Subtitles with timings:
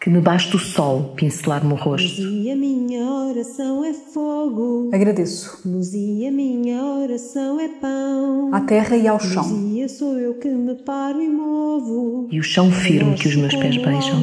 [0.00, 2.22] que me baste o sol pincelar-me o rosto.
[2.22, 4.88] Luzia, minha oração é fogo.
[4.94, 5.60] Agradeço.
[5.68, 8.48] Luzia, minha oração é pão.
[8.54, 9.42] À terra e ao chão.
[9.42, 12.28] Luzia, sou eu que me paro e movo.
[12.30, 14.22] E o chão firme que os meus pés beijam.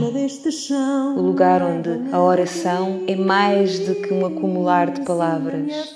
[1.16, 5.96] O lugar onde a oração é mais do que um acumular de palavras.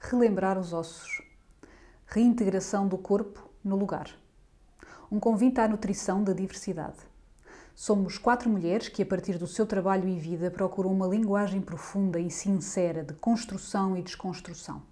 [0.00, 1.22] Relembrar os ossos.
[2.08, 4.19] Reintegração do corpo no lugar
[5.10, 6.98] um convite à nutrição da diversidade.
[7.74, 12.20] Somos quatro mulheres que, a partir do seu trabalho e vida, procuram uma linguagem profunda
[12.20, 14.82] e sincera de construção e desconstrução.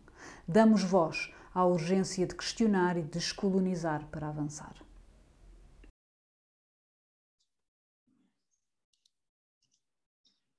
[0.47, 4.75] Damos voz à urgência de questionar e descolonizar para avançar.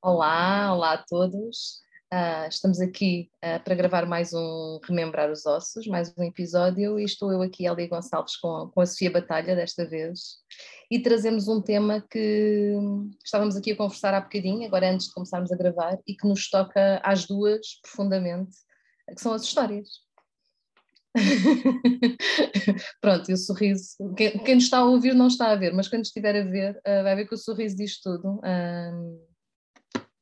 [0.02, 1.82] Olá, olá a todos.
[2.12, 7.04] Uh, estamos aqui uh, para gravar mais um Remembrar os Ossos, mais um episódio, e
[7.04, 10.38] estou eu aqui, Elia Gonçalves, com, com a Sofia Batalha, desta vez,
[10.90, 12.74] e trazemos um tema que
[13.24, 16.50] estávamos aqui a conversar há bocadinho, agora antes de começarmos a gravar, e que nos
[16.50, 18.58] toca às duas profundamente,
[19.16, 19.88] que são as histórias.
[23.02, 25.88] Pronto, e o sorriso, quem, quem nos está a ouvir não está a ver, mas
[25.88, 28.42] quando estiver a ver, uh, vai ver que o sorriso diz tudo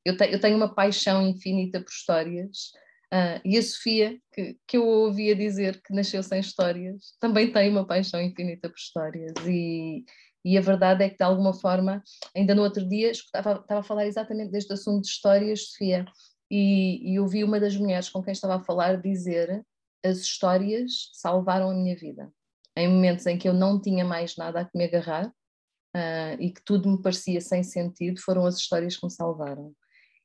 [0.07, 2.71] eu, te, eu tenho uma paixão infinita por histórias.
[3.13, 7.69] Uh, e a Sofia, que, que eu ouvia dizer que nasceu sem histórias, também tem
[7.69, 9.33] uma paixão infinita por histórias.
[9.45, 10.05] E,
[10.45, 12.01] e a verdade é que, de alguma forma,
[12.33, 16.05] ainda no outro dia, estava, estava a falar exatamente deste assunto de histórias, Sofia,
[16.49, 19.61] e, e ouvi uma das mulheres com quem estava a falar dizer:
[20.05, 22.31] as histórias salvaram a minha vida.
[22.77, 26.53] Em momentos em que eu não tinha mais nada a que me agarrar uh, e
[26.53, 29.73] que tudo me parecia sem sentido, foram as histórias que me salvaram.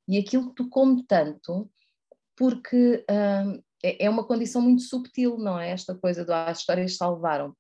[0.09, 1.71] E aquilo tocou-me tanto,
[2.37, 5.71] porque hum, é, é uma condição muito subtil, não é?
[5.71, 7.57] Esta coisa do ah, as histórias salvaram,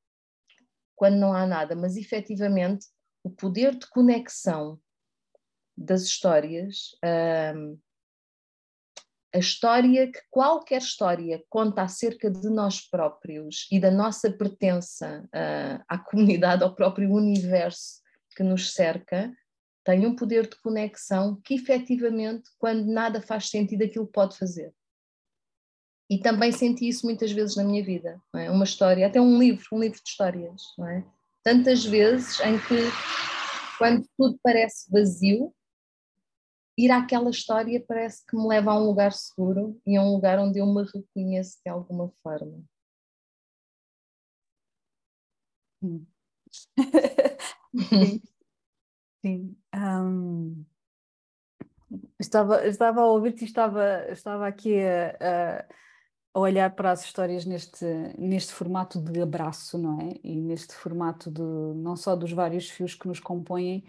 [0.95, 2.87] quando não há nada, mas efetivamente
[3.25, 4.81] o poder de conexão
[5.77, 6.91] das histórias,
[7.57, 7.79] hum,
[9.35, 15.83] a história que qualquer história conta acerca de nós próprios e da nossa pertença uh,
[15.89, 18.03] à comunidade, ao próprio universo
[18.37, 19.33] que nos cerca,
[19.85, 24.73] tem um poder de conexão que efetivamente, quando nada faz sentido, aquilo pode fazer.
[26.09, 28.51] E também senti isso muitas vezes na minha vida, é?
[28.51, 31.03] uma história, até um livro, um livro de histórias, é?
[31.43, 32.77] Tantas vezes em que,
[33.79, 35.53] quando tudo parece vazio,
[36.77, 40.39] ir àquela história parece que me leva a um lugar seguro e a um lugar
[40.39, 42.63] onde eu me reconheço de alguma forma.
[45.83, 46.07] Hum.
[47.83, 48.23] Sim.
[49.75, 50.65] Um,
[52.19, 55.65] estava, estava a ouvir-te e estava, estava aqui a,
[56.35, 57.85] a, olhar para as histórias neste,
[58.19, 60.15] neste formato de abraço, não é?
[60.23, 63.85] E neste formato de não só dos vários fios que nos compõem,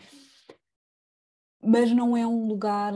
[1.61, 2.93] mas não é um lugar.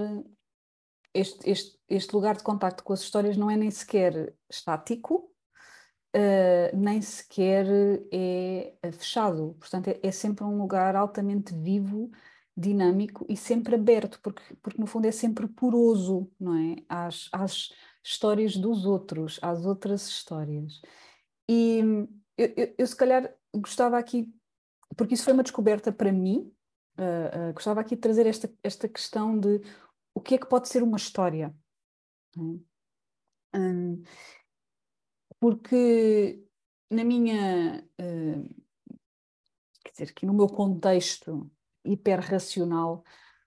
[1.13, 5.31] Este, este, este lugar de contacto com as histórias não é nem sequer estático,
[6.15, 7.67] Uh, nem sequer
[8.11, 9.55] é fechado.
[9.59, 12.09] Portanto, é, é, sempre um lugar altamente vivo
[12.57, 16.75] dinâmico e sempre aberto, porque, porque no fundo é sempre poroso, não é?
[16.89, 17.69] Às, às
[18.03, 20.81] histórias dos outros, às outras histórias.
[21.47, 21.79] E
[22.35, 24.33] eu, eu, eu se calhar gostava aqui,
[24.95, 26.51] porque isso foi uma descoberta para mim,
[26.97, 29.61] uh, uh, gostava aqui de trazer esta, esta questão de
[30.15, 31.55] o que é que pode ser uma história.
[33.53, 34.01] Um,
[35.39, 36.43] porque
[36.89, 38.63] na minha, uh,
[39.83, 41.51] quer dizer, que no meu contexto
[41.91, 43.03] hiperracional,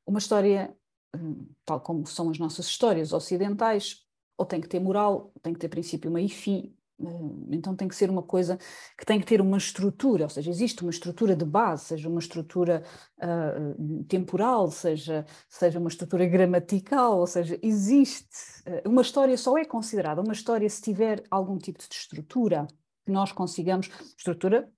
[0.06, 0.74] uma história,
[1.14, 4.04] hum, tal como são as nossas histórias ocidentais,
[4.36, 7.86] ou tem que ter moral, tem que ter princípio, meio e fim, hum, então tem
[7.86, 8.58] que ser uma coisa
[8.98, 12.20] que tem que ter uma estrutura, ou seja, existe uma estrutura de base, seja uma
[12.20, 12.82] estrutura
[13.18, 18.28] uh, temporal, seja, seja uma estrutura gramatical, ou seja, existe.
[18.66, 22.66] Uh, uma história só é considerada uma história se tiver algum tipo de estrutura
[23.04, 24.70] que nós consigamos, estrutura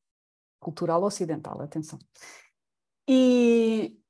[0.63, 1.99] cultural ocidental, atenção.
[3.09, 4.01] E,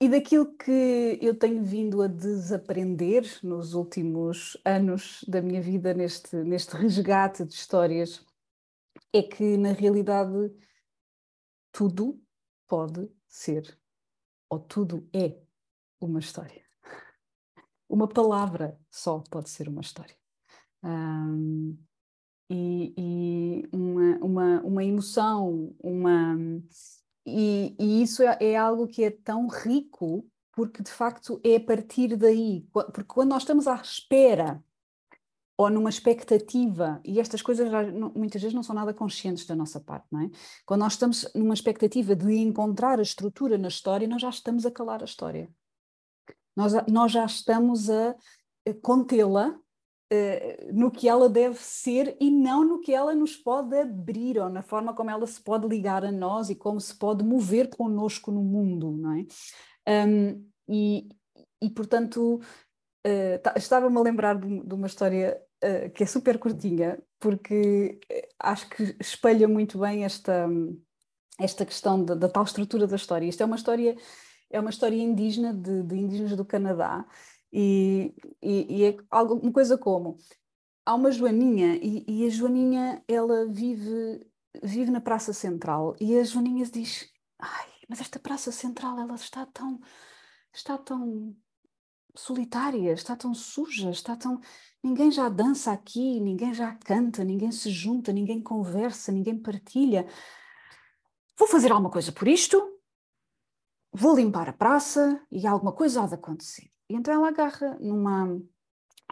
[0.00, 6.36] e daquilo que eu tenho vindo a desaprender nos últimos anos da minha vida, neste,
[6.36, 8.24] neste resgate de histórias,
[9.12, 10.52] é que na realidade
[11.72, 12.20] tudo
[12.66, 13.78] pode ser,
[14.50, 15.38] ou tudo é
[16.00, 16.64] uma história.
[17.88, 20.16] Uma palavra só pode ser uma história.
[20.82, 21.78] Um,
[22.50, 26.36] e, e uma, uma, uma emoção, uma,
[27.26, 31.60] e, e isso é, é, algo que é tão rico, porque de facto é a
[31.60, 34.62] partir daí, porque quando nós estamos à espera
[35.58, 37.68] ou numa expectativa, e estas coisas
[38.14, 40.30] muitas vezes não são nada conscientes da nossa parte, não é?
[40.66, 44.70] Quando nós estamos numa expectativa de encontrar a estrutura na história, nós já estamos a
[44.70, 45.50] calar a história.
[46.54, 48.14] Nós, nós já estamos a
[48.82, 49.58] contê-la
[50.12, 54.48] uh, no que ela deve ser e não no que ela nos pode abrir, ou
[54.48, 58.30] na forma como ela se pode ligar a nós e como se pode mover connosco
[58.30, 59.26] no mundo, não é?
[60.06, 61.08] Um, e,
[61.62, 62.40] e, portanto,
[63.06, 68.28] uh, estava-me a lembrar de, de uma história uh, que é super curtinha, porque eh,
[68.38, 70.46] acho que espelha muito bem esta,
[71.40, 73.26] esta questão da, da, tal estrutura da história.
[73.26, 73.96] Isto é uma história,
[74.50, 77.06] é uma história indígena de, de indígenas do Canadá
[77.58, 80.18] e, e, e, é algo, uma coisa como
[80.84, 84.20] há uma Joaninha e, e, a Joaninha ela vive
[84.62, 89.46] vive na Praça Central e a Joaninha diz ai mas esta Praça Central ela está
[89.46, 89.80] tão
[90.52, 91.34] está tão
[92.18, 94.40] solitária, está tão suja, está tão.
[94.82, 100.06] Ninguém já dança aqui, ninguém já canta, ninguém se junta, ninguém conversa, ninguém partilha.
[101.38, 102.60] Vou fazer alguma coisa por isto,
[103.92, 106.70] vou limpar a praça e alguma coisa há de acontecer.
[106.88, 108.40] E então ela agarra numa,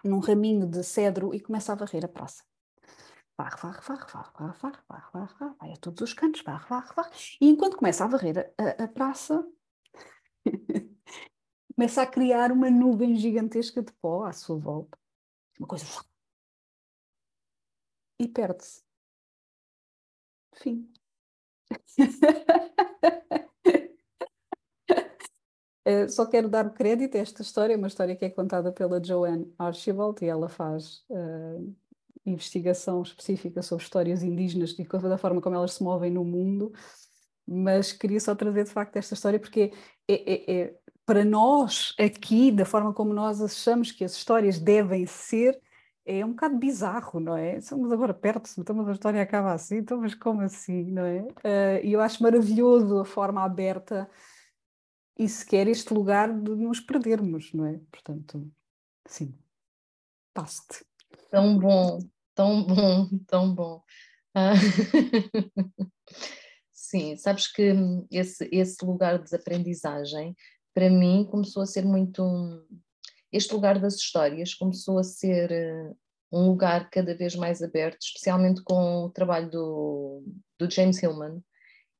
[0.05, 2.45] num raminho de cedro e começa a varrer a praça.
[3.37, 6.95] Varre, varre, varre, varre, varre, varre, varre, varre, vai a todos os cantos, varre, varre,
[6.95, 7.11] varre.
[7.41, 9.45] E enquanto começa a varrer a, a praça,
[11.75, 14.97] começa a criar uma nuvem gigantesca de pó à sua volta.
[15.59, 15.85] Uma coisa.
[18.19, 18.85] E perde-se.
[20.55, 20.93] Fim.
[25.87, 29.03] Uh, só quero dar o crédito a esta história, uma história que é contada pela
[29.05, 31.75] Joanne Archibald e ela faz uh,
[32.25, 36.73] investigação específica sobre histórias indígenas e da forma como elas se movem no mundo,
[37.47, 39.73] mas queria só trazer de facto esta história porque
[40.09, 45.05] é, é, é, para nós aqui, da forma como nós achamos que as histórias devem
[45.07, 45.61] ser,
[46.07, 47.57] é um bocado bizarro, não é?
[47.59, 51.21] Estamos agora perto, então mas a história acaba assim, então mas como assim, não é?
[51.23, 54.09] Uh, e eu acho maravilhoso a forma aberta
[55.19, 57.81] e sequer este lugar de nos perdermos, não é?
[57.91, 58.51] Portanto,
[59.07, 59.35] sim,
[60.33, 60.85] passe-te.
[61.31, 61.99] Tão bom,
[62.35, 63.83] tão bom, tão bom.
[64.35, 64.55] Ah.
[66.73, 67.73] Sim, sabes que
[68.11, 70.37] esse, esse lugar de desaprendizagem
[70.73, 72.23] para mim começou a ser muito.
[73.33, 75.93] Este lugar das histórias começou a ser eh,
[76.31, 80.25] um lugar cada vez mais aberto, especialmente com o trabalho do,
[80.59, 81.43] do James Hillman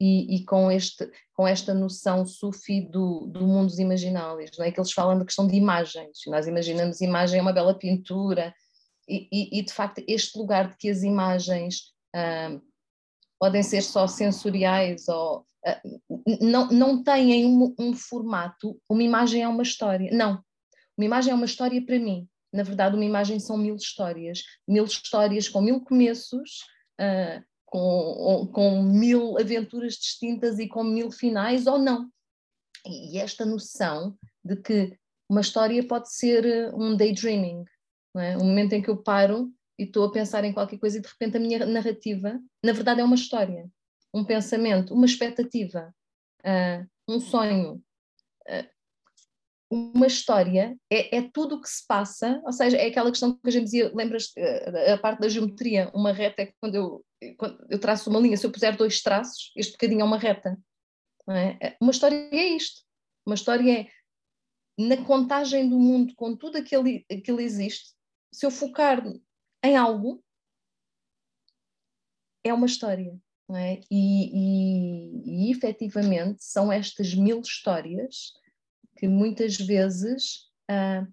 [0.05, 4.71] e, e, com, este, com esta noção sufi do, do mundo dos imaginários, não é?
[4.71, 8.55] que eles falam da questão de imagens, nós imaginamos imagem é uma bela pintura,
[9.09, 12.59] e, e, e de facto este lugar de que as imagens ah,
[13.39, 15.45] podem ser só sensoriais ou
[16.41, 20.11] não, não têm um, um formato, uma imagem é uma história.
[20.13, 20.43] Não,
[20.97, 22.29] uma imagem é uma história para mim.
[22.53, 26.61] Na verdade, uma imagem são mil histórias, mil histórias com mil começos,
[27.01, 27.43] uh,
[27.75, 32.09] com, com mil aventuras distintas e com mil finais, ou não.
[32.87, 34.97] E esta noção de que
[35.29, 37.65] uma história pode ser um daydreaming,
[38.17, 38.37] é?
[38.37, 41.09] um momento em que eu paro e estou a pensar em qualquer coisa e de
[41.09, 43.69] repente a minha narrativa, na verdade, é uma história
[44.15, 45.93] um pensamento, uma expectativa,
[46.45, 47.83] uh, um sonho,
[48.49, 48.74] uh,
[49.75, 53.49] uma história, é, é tudo o que se passa, ou seja, é aquela questão que
[53.49, 57.05] a gente dizia, lembras uh, a parte da geometria, uma reta é quando eu,
[57.37, 60.57] quando eu traço uma linha, se eu puser dois traços, este bocadinho é uma reta.
[61.29, 61.77] É?
[61.81, 62.83] Uma história é isto,
[63.27, 63.89] uma história é
[64.79, 67.95] na contagem do mundo com tudo aquilo que existe,
[68.33, 69.03] se eu focar
[69.65, 70.23] em algo,
[72.45, 73.19] é uma história.
[73.55, 73.81] É?
[73.91, 78.33] E, e, e efetivamente são estas mil histórias
[79.05, 81.07] que muitas vezes uh,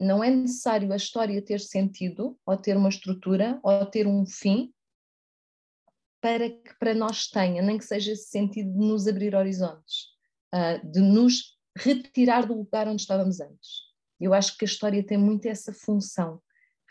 [0.00, 4.72] não é necessário a história ter sentido, ou ter uma estrutura, ou ter um fim,
[6.22, 10.06] para que para nós tenha, nem que seja esse sentido de nos abrir horizontes,
[10.54, 13.82] uh, de nos retirar do lugar onde estávamos antes.
[14.18, 16.40] Eu acho que a história tem muito essa função.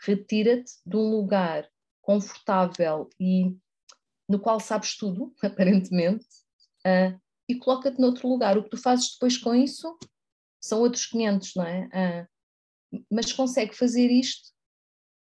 [0.06, 1.68] Retira-te de um lugar
[2.00, 3.56] confortável e
[4.28, 6.26] no qual sabes tudo, aparentemente,
[6.86, 8.56] uh, e coloca-te noutro lugar.
[8.56, 9.98] O que tu fazes depois com isso
[10.62, 11.86] são outros 500, não é?
[12.92, 14.52] Uh, mas consegue fazer isto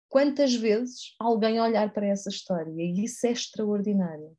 [0.08, 4.38] quantas vezes alguém olhar para essa história, e isso é extraordinário.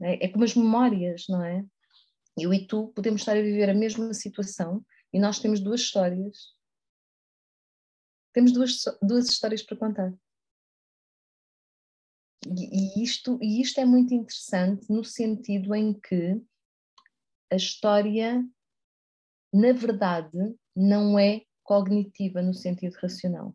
[0.00, 1.64] É, é como as memórias, não é?
[2.36, 6.54] Eu e tu podemos estar a viver a mesma situação e nós temos duas histórias.
[8.32, 10.14] Temos duas, duas histórias para contar.
[12.46, 16.40] E, isto, e isto é muito interessante no sentido em que
[17.50, 18.44] a história,
[19.52, 20.38] na verdade,
[20.74, 23.54] não é cognitiva no sentido racional.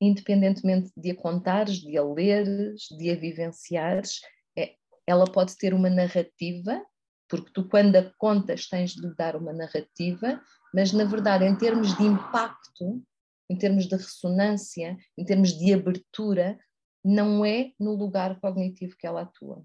[0.00, 4.20] independentemente de a contares, de a leres, de a vivenciares,
[4.56, 4.74] é,
[5.06, 6.84] ela pode ter uma narrativa,
[7.28, 10.42] porque tu, quando a contas, tens de dar uma narrativa,
[10.74, 13.02] mas na verdade, em termos de impacto,
[13.48, 16.58] em termos de ressonância, em termos de abertura,
[17.04, 19.62] não é no lugar cognitivo que ela atua.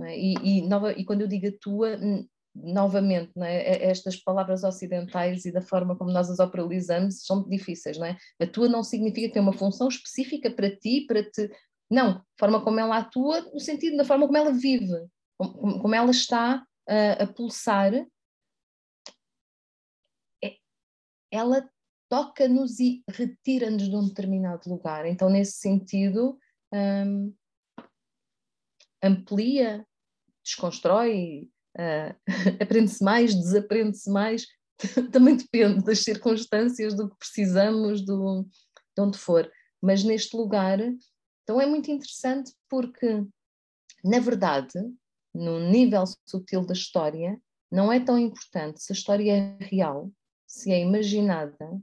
[0.00, 0.18] É?
[0.18, 1.98] E, e, nova, e, quando eu digo atua,
[2.54, 3.90] novamente, é?
[3.90, 7.98] estas palavras ocidentais e da forma como nós as operalizamos são difíceis.
[7.98, 8.16] Não é?
[8.40, 11.50] Atua não significa que tem uma função específica para ti, para te.
[11.90, 15.06] Não, a forma como ela atua, no sentido da forma como ela vive,
[15.38, 17.94] como, como ela está a, a pulsar.
[20.42, 20.56] É,
[21.30, 21.68] ela
[22.08, 25.06] toca-nos e retira-nos de um determinado lugar.
[25.06, 26.38] Então, nesse sentido,
[26.72, 27.32] um,
[29.02, 29.86] amplia,
[30.44, 32.14] desconstrói, uh,
[32.60, 34.46] aprende-se mais, desaprende-se mais,
[35.12, 38.46] também depende das circunstâncias, do que precisamos, do,
[38.96, 39.50] de onde for.
[39.80, 40.78] Mas neste lugar,
[41.42, 43.24] então é muito interessante porque,
[44.04, 44.78] na verdade,
[45.34, 50.10] no nível sutil da história, não é tão importante se a história é real,
[50.46, 51.80] se é imaginada,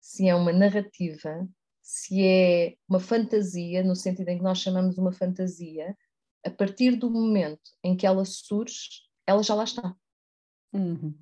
[0.00, 1.48] se é uma narrativa,
[1.82, 5.96] se é uma fantasia, no sentido em que nós chamamos uma fantasia,
[6.44, 9.94] a partir do momento em que ela surge, ela já lá está.
[10.72, 11.14] Uhum.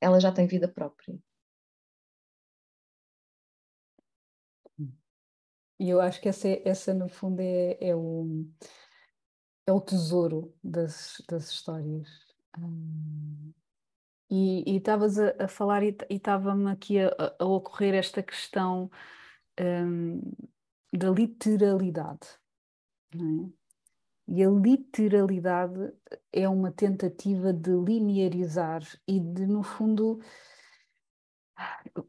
[0.00, 1.16] Ela já tem vida própria.
[5.78, 8.44] E eu acho que essa, essa no fundo, é, é, o,
[9.66, 12.08] é o tesouro das, das histórias.
[12.58, 13.52] Hum,
[14.30, 18.90] e estavas a, a, falar e estava-me aqui a, a, ocorrer esta questão
[19.60, 20.20] um,
[20.92, 22.28] da literalidade.
[23.14, 23.63] É?
[24.26, 25.92] E a literalidade
[26.32, 30.18] é uma tentativa de linearizar e de, no fundo,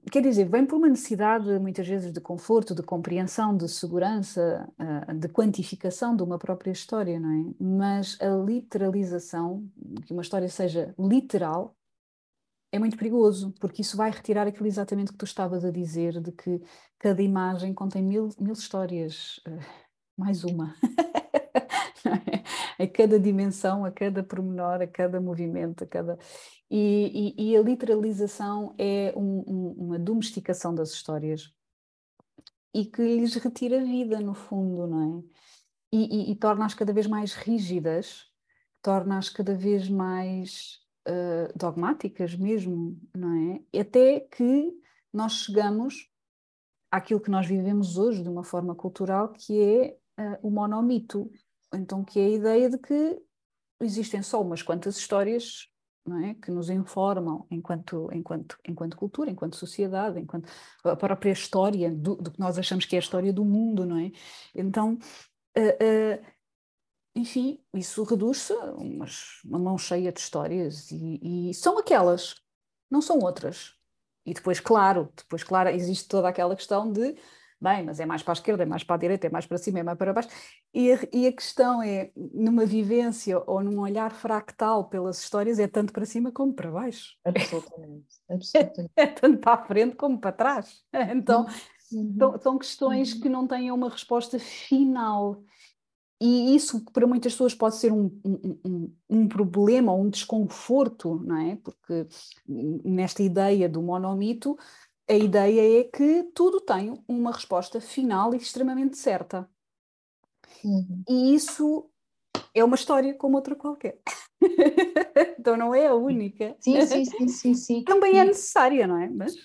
[0.10, 5.13] quer dizer, vem por uma necessidade muitas vezes de conforto, de compreensão, de segurança, ah,
[5.13, 7.53] de quantificação de uma própria história, não é?
[7.60, 9.69] Mas a literalização,
[10.05, 11.75] que uma história seja literal,
[12.72, 16.31] é muito perigoso, porque isso vai retirar aquilo exatamente que tu estavas a dizer, de
[16.31, 16.62] que
[17.00, 19.60] cada imagem contém mil, mil histórias, uh,
[20.17, 20.75] mais uma.
[22.79, 26.17] a cada dimensão, a cada pormenor, a cada movimento, a cada.
[26.69, 31.53] E, e, e a literalização é um, um, uma domesticação das histórias
[32.74, 35.24] e que lhes retira vida, no fundo, não é?
[35.93, 38.25] E, e torna-as cada vez mais rígidas,
[38.81, 43.79] torna-as cada vez mais uh, dogmáticas mesmo, não é?
[43.79, 44.74] Até que
[45.13, 46.12] nós chegamos
[46.91, 51.31] àquilo que nós vivemos hoje de uma forma cultural, que é uh, o monomito.
[51.75, 53.22] Então, que é a ideia de que
[53.79, 55.70] existem só umas quantas histórias
[56.24, 56.36] é?
[56.36, 60.48] que nos informam enquanto, enquanto, enquanto cultura, enquanto sociedade, enquanto
[60.84, 63.98] a própria história do, do que nós achamos que é a história do mundo, não
[63.98, 64.12] é?
[64.53, 65.00] Então,
[65.58, 66.25] uh, uh,
[67.15, 68.74] enfim, isso reduz-se a
[69.46, 72.36] uma mão cheia de histórias e, e, são aquelas,
[72.89, 73.74] não são outras.
[74.25, 77.15] E depois, claro, depois, claro, existe toda aquela questão de,
[77.65, 79.57] bem, mas é mais para a esquerda, é mais para a direita, é mais para
[79.57, 80.29] cima, é mais para baixo.
[80.74, 85.67] E a, e a questão é, numa vivência ou num olhar fractal pelas histórias, é
[85.67, 87.15] tanto para cima como para baixo.
[87.25, 88.05] Absolutamente.
[88.29, 88.91] Absolutamente.
[88.95, 90.84] É, é tanto para a frente como para trás.
[91.15, 91.45] Então,
[91.91, 92.15] uhum.
[92.17, 93.22] são, são questões uhum.
[93.22, 95.43] que não têm uma resposta final
[96.22, 101.15] e isso para muitas pessoas pode ser um, um, um, um problema ou um desconforto,
[101.25, 101.57] não é?
[101.57, 102.07] Porque
[102.48, 104.57] nesta ideia do monomito,
[105.07, 109.50] a ideia é que tudo tem uma resposta final e extremamente certa.
[110.63, 111.03] Uhum.
[111.07, 111.89] E isso
[112.53, 114.00] é uma história como outra qualquer.
[115.39, 116.55] então não é a única.
[116.59, 117.53] Sim, sim, sim, sim.
[117.53, 117.83] sim.
[117.85, 119.09] Também é necessária, não é?
[119.09, 119.35] Mas...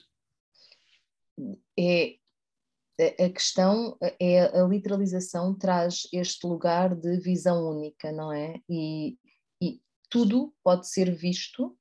[1.78, 2.16] É,
[3.00, 8.60] a questão é a literalização traz este lugar de visão única, não é?
[8.68, 9.16] E,
[9.62, 11.76] e tudo pode ser visto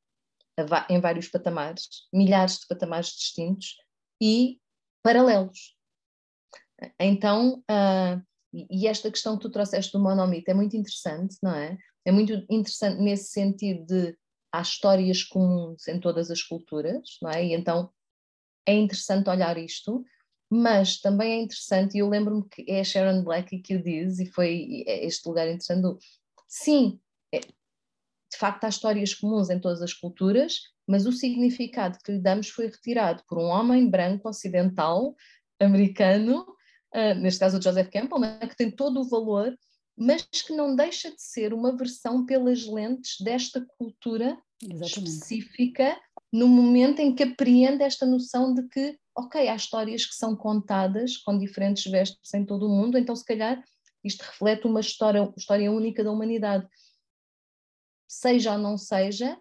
[0.89, 3.77] em vários patamares, milhares de patamares distintos
[4.21, 4.59] e
[5.03, 5.75] paralelos.
[6.99, 8.21] Então, uh,
[8.53, 11.77] e esta questão que tu trouxeste do monomito é muito interessante, não é?
[12.05, 14.17] É muito interessante nesse sentido de
[14.51, 17.45] há histórias comuns em todas as culturas, não é?
[17.45, 17.91] E então
[18.65, 20.03] é interessante olhar isto,
[20.49, 24.19] mas também é interessante, e eu lembro-me que é a Sharon Black que o diz,
[24.19, 26.03] e foi é este lugar interessante.
[26.47, 27.08] Sim, é,
[28.31, 32.49] de facto há histórias comuns em todas as culturas, mas o significado que lhe damos
[32.49, 35.15] foi retirado por um homem branco ocidental,
[35.59, 36.45] americano,
[36.95, 39.55] uh, neste caso o Joseph Campbell, né, que tem todo o valor,
[39.97, 44.97] mas que não deixa de ser uma versão pelas lentes desta cultura Exatamente.
[44.97, 45.99] específica
[46.31, 51.17] no momento em que apreende esta noção de que, ok, há histórias que são contadas
[51.17, 53.61] com diferentes vestes em todo o mundo, então se calhar
[54.03, 56.65] isto reflete uma história, história única da humanidade.
[58.09, 59.37] Seja ou não seja,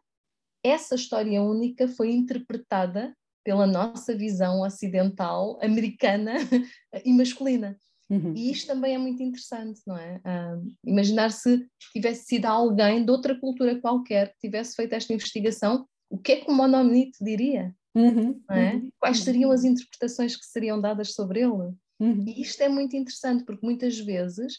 [0.63, 6.35] essa história única foi interpretada pela nossa visão ocidental, americana
[7.05, 7.79] e masculina.
[8.11, 8.35] Uhum.
[8.35, 10.17] E isto também é muito interessante, não é?
[10.19, 15.87] Uh, imaginar se tivesse sido alguém de outra cultura qualquer que tivesse feito esta investigação,
[16.11, 17.75] o que é que o Monomito diria?
[17.95, 18.41] Uhum.
[18.51, 18.75] É?
[18.75, 18.91] Uhum.
[18.99, 21.75] Quais seriam as interpretações que seriam dadas sobre ele?
[22.01, 22.25] Uhum.
[22.27, 24.59] E isto é muito interessante, porque muitas vezes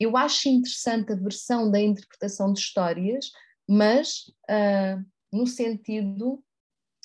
[0.00, 3.30] eu acho interessante a versão da interpretação de histórias,
[3.68, 6.42] mas uh, no sentido,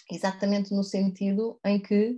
[0.10, 2.18] exatamente no sentido em que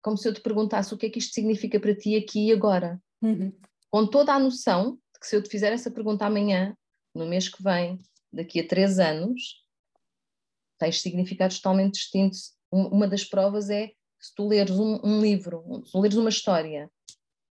[0.00, 2.52] como se eu te perguntasse o que é que isto significa para ti aqui e
[2.52, 3.02] agora.
[3.22, 3.52] Uhum.
[3.90, 6.76] Com toda a noção de que se eu te fizer essa pergunta amanhã,
[7.14, 7.98] no mês que vem,
[8.30, 9.64] daqui a três anos,
[10.78, 12.52] tens significados totalmente distintos.
[12.70, 16.90] Uma das provas é se tu leres um, um livro, se tu leres uma história,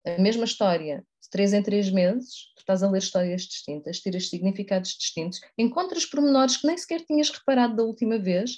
[0.06, 1.04] a mesma história,
[1.34, 6.58] três em três meses, tu estás a ler histórias distintas, tiras significados distintos, encontras pormenores
[6.58, 8.52] que nem sequer tinhas reparado da última vez,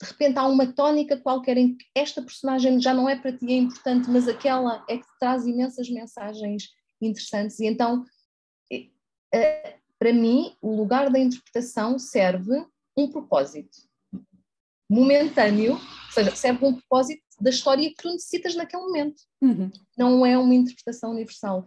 [0.00, 3.46] de repente há uma tónica qualquer em que esta personagem já não é para ti
[3.52, 6.64] é importante, mas aquela é que traz imensas mensagens
[7.00, 7.60] interessantes.
[7.60, 8.04] E então,
[10.00, 12.66] para mim, o lugar da interpretação serve
[12.96, 13.78] um propósito
[14.90, 19.22] momentâneo, ou seja, serve um propósito da história que tu necessitas naquele momento.
[19.40, 19.70] Uhum.
[19.96, 21.64] Não é uma interpretação universal.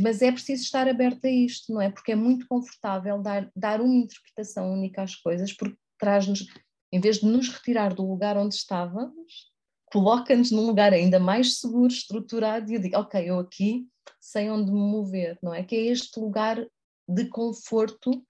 [0.00, 1.90] Mas é preciso estar aberto a isto, não é?
[1.90, 6.46] Porque é muito confortável dar, dar uma interpretação única às coisas, porque traz-nos
[6.92, 9.50] em vez de nos retirar do lugar onde estávamos,
[9.86, 13.86] coloca-nos num lugar ainda mais seguro, estruturado, e eu digo, ok, eu aqui
[14.20, 15.62] sei onde me mover, não é?
[15.62, 16.64] Que é este lugar
[17.08, 18.24] de conforto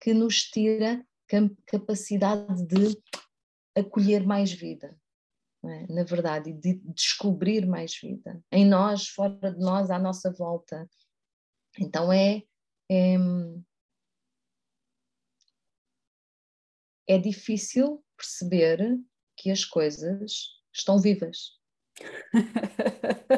[0.00, 1.04] que nos tira
[1.66, 2.96] capacidade de
[3.74, 4.96] acolher mais vida,
[5.68, 5.86] é?
[5.88, 10.88] na verdade, e de descobrir mais vida, em nós, fora de nós, à nossa volta.
[11.78, 12.42] Então é,
[12.90, 13.16] é
[17.08, 18.98] é difícil perceber
[19.36, 21.56] que as coisas estão vivas.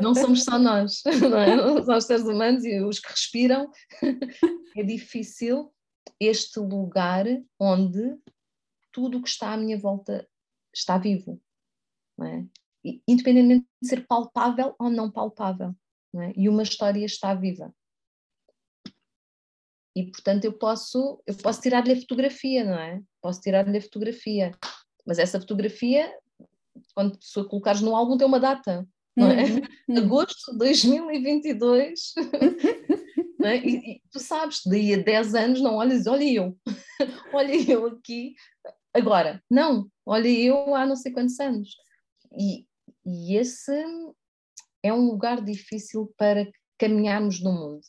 [0.02, 1.84] Não somos só nós, não é?
[1.84, 3.70] São os seres humanos e os que respiram.
[4.76, 5.72] É difícil
[6.18, 7.26] este lugar
[7.60, 8.16] onde
[8.92, 10.26] tudo o que está à minha volta
[10.74, 11.40] está vivo,
[12.26, 12.44] é?
[13.06, 15.74] independentemente de ser palpável ou não palpável.
[16.12, 16.32] Não é?
[16.36, 17.72] E uma história está viva
[19.98, 23.02] e portanto eu posso, eu posso tirar-lhe a fotografia, não é?
[23.20, 24.52] Posso tirar-lhe a fotografia,
[25.04, 26.08] mas essa fotografia,
[26.94, 29.42] quando se colocares no álbum, tem uma data, não é?
[29.42, 29.60] Uhum.
[29.88, 29.98] uhum.
[29.98, 32.14] Agosto de 2022.
[33.40, 33.56] não é?
[33.56, 36.56] E, e, tu sabes, daí a 10 anos não olhas, olha eu,
[37.34, 38.36] olha eu aqui,
[38.94, 41.74] agora, não, olha eu há não sei quantos anos.
[42.32, 42.66] E,
[43.04, 43.72] e esse
[44.82, 47.86] é um lugar difícil para caminharmos no mundo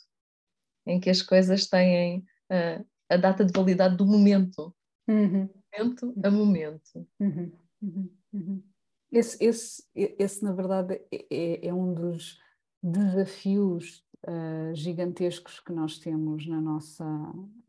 [0.86, 4.76] em que as coisas têm uh, a data de validade do momento.
[5.08, 5.50] Uhum.
[5.78, 7.08] Momento a momento.
[7.20, 7.52] Uhum.
[7.82, 8.10] Uhum.
[8.34, 8.64] uhum.
[9.12, 12.40] Esse, esse, esse, na verdade, é, é, é um dos
[12.82, 17.06] desafios uh, gigantescos que nós temos na nossa,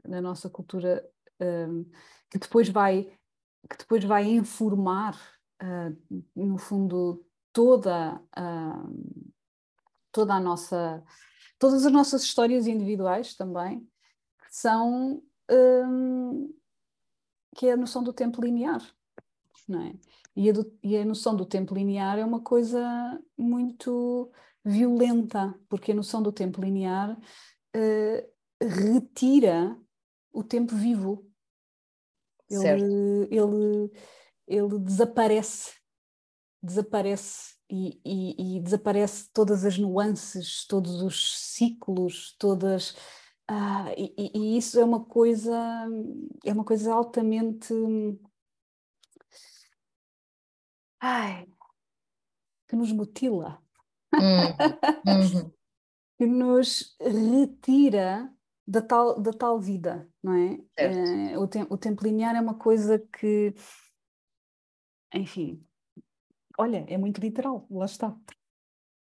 [0.06, 1.06] na nossa cultura,
[1.40, 1.84] uh,
[2.30, 3.10] que depois vai
[3.68, 5.18] que depois vai informar,
[5.62, 8.20] uh, no fundo, toda,
[10.12, 11.04] toda a nossa
[11.60, 16.52] todas as nossas histórias individuais também, que são hum,
[17.54, 18.82] que é a noção do tempo linear,
[19.68, 19.94] não é?
[20.34, 22.80] E a, do, e a noção do tempo linear é uma coisa
[23.36, 24.32] muito
[24.64, 27.18] violenta, porque a noção do tempo linear
[27.76, 29.76] uh, retira
[30.32, 31.26] o tempo vivo.
[32.50, 33.92] Ele, ele,
[34.50, 35.74] ele desaparece,
[36.62, 42.96] desaparece e, e, e, desaparece todas as nuances, todos os ciclos, todas.
[43.46, 45.56] Ah, e, e, isso é uma coisa,
[46.44, 47.72] é uma coisa altamente.
[51.00, 51.46] Ai,
[52.68, 53.62] que nos mutila,
[54.14, 54.20] uhum.
[56.18, 58.32] que nos retira
[58.66, 60.58] da tal, da tal vida, não é?
[60.76, 63.52] é o, te, o tempo linear é uma coisa que,
[65.14, 65.64] enfim,
[66.58, 68.16] olha, é muito literal, lá está.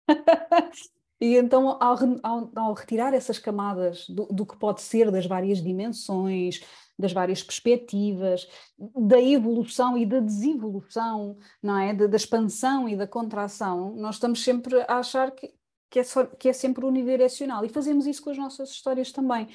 [1.20, 5.62] e então, ao, ao, ao, retirar essas camadas do, do, que pode ser das várias
[5.62, 6.62] dimensões,
[6.98, 8.48] das várias perspectivas,
[8.96, 11.94] da evolução e da desevolução, não é?
[11.94, 15.54] Da, da expansão e da contração, nós estamos sempre a achar que,
[15.90, 19.48] que, é, só, que é sempre unidirecional e fazemos isso com as nossas histórias também.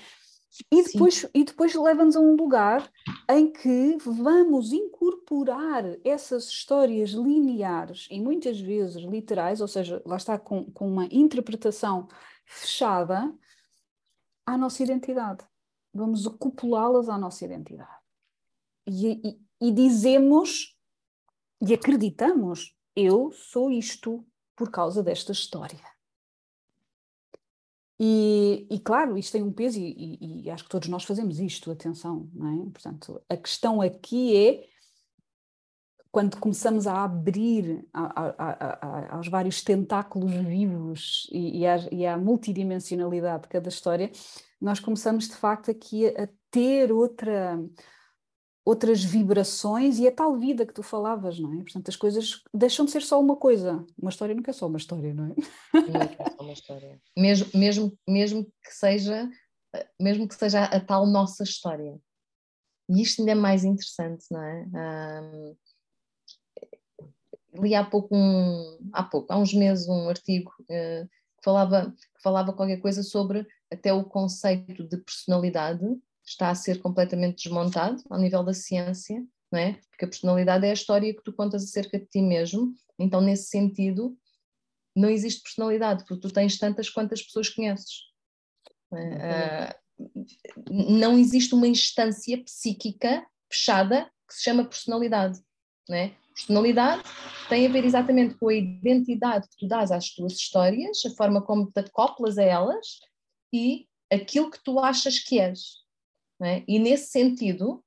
[0.71, 2.91] E depois, e depois leva-nos a um lugar
[3.31, 10.38] em que vamos incorporar essas histórias lineares e muitas vezes literais, ou seja, lá está
[10.38, 12.07] com, com uma interpretação
[12.45, 13.33] fechada
[14.45, 15.45] à nossa identidade.
[15.95, 18.03] Vamos acoplá-las à nossa identidade.
[18.87, 20.77] E, e, e dizemos
[21.65, 25.91] e acreditamos, eu sou isto por causa desta história.
[28.00, 31.38] E, e, claro, isto tem um peso e, e, e, acho que todos nós fazemos
[31.38, 32.70] isto, atenção, não é?
[32.70, 34.72] Portanto, a questão aqui é
[36.11, 43.44] quando começamos a abrir a, a, a, aos vários tentáculos vivos e, e, à, multidimensionalidade
[43.44, 44.11] de cada história,
[44.61, 47.59] nós começamos de facto aqui a, ter outra,
[48.64, 51.62] outras vibrações e a tal vida que tu falavas, não é?
[51.62, 53.85] Portanto, as coisas deixam de ser só uma coisa.
[54.01, 55.35] Uma história nunca é só uma história, não é?
[55.75, 57.01] Não é só uma história.
[57.16, 59.29] Mesmo, mesmo, mesmo que seja
[60.01, 61.98] mesmo que seja a tal nossa história.
[62.88, 64.66] E isto ainda é mais interessante, não é?
[65.22, 65.57] Um,
[67.62, 72.22] li há pouco, um, há pouco, há uns meses, um artigo uh, que, falava, que
[72.22, 75.85] falava qualquer coisa sobre até o conceito de personalidade
[76.24, 79.74] está a ser completamente desmontado ao nível da ciência, não é?
[79.90, 83.48] Porque a personalidade é a história que tu contas acerca de ti mesmo, então nesse
[83.48, 84.16] sentido
[84.94, 88.12] não existe personalidade, porque tu tens tantas quantas pessoas conheces.
[88.90, 89.70] Não, é?
[89.70, 90.24] uh,
[90.70, 95.40] não existe uma instância psíquica fechada que se chama personalidade,
[95.88, 96.14] não é?
[96.35, 97.02] Personalidade
[97.48, 101.42] tem a ver exatamente com a identidade que tu dás às tuas histórias, a forma
[101.42, 103.00] como te acoplas a elas
[103.52, 105.82] e aquilo que tu achas que és.
[106.40, 106.64] É?
[106.66, 107.85] E nesse sentido,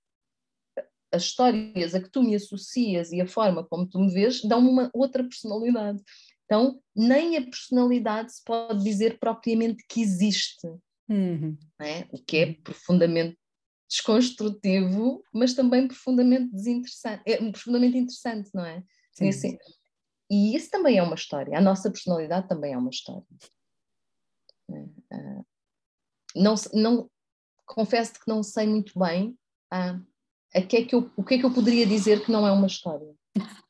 [1.11, 4.69] as histórias a que tu me associas e a forma como tu me vês dão-me
[4.69, 6.01] uma outra personalidade.
[6.45, 10.67] Então, nem a personalidade se pode dizer propriamente que existe,
[11.09, 11.57] uhum.
[11.81, 12.07] é?
[12.11, 13.37] o que é profundamente
[13.89, 18.83] desconstrutivo, mas também profundamente desinteressante, é, profundamente interessante, não é?
[19.13, 19.57] Sim.
[20.29, 23.25] E isso também é uma história, a nossa personalidade também é uma história.
[24.71, 25.41] É, é,
[26.35, 27.09] não, não,
[27.65, 29.37] confesso que não sei muito bem
[29.71, 29.99] ah,
[30.53, 32.51] a que é que eu, o que é que eu poderia dizer que não é
[32.51, 33.13] uma história.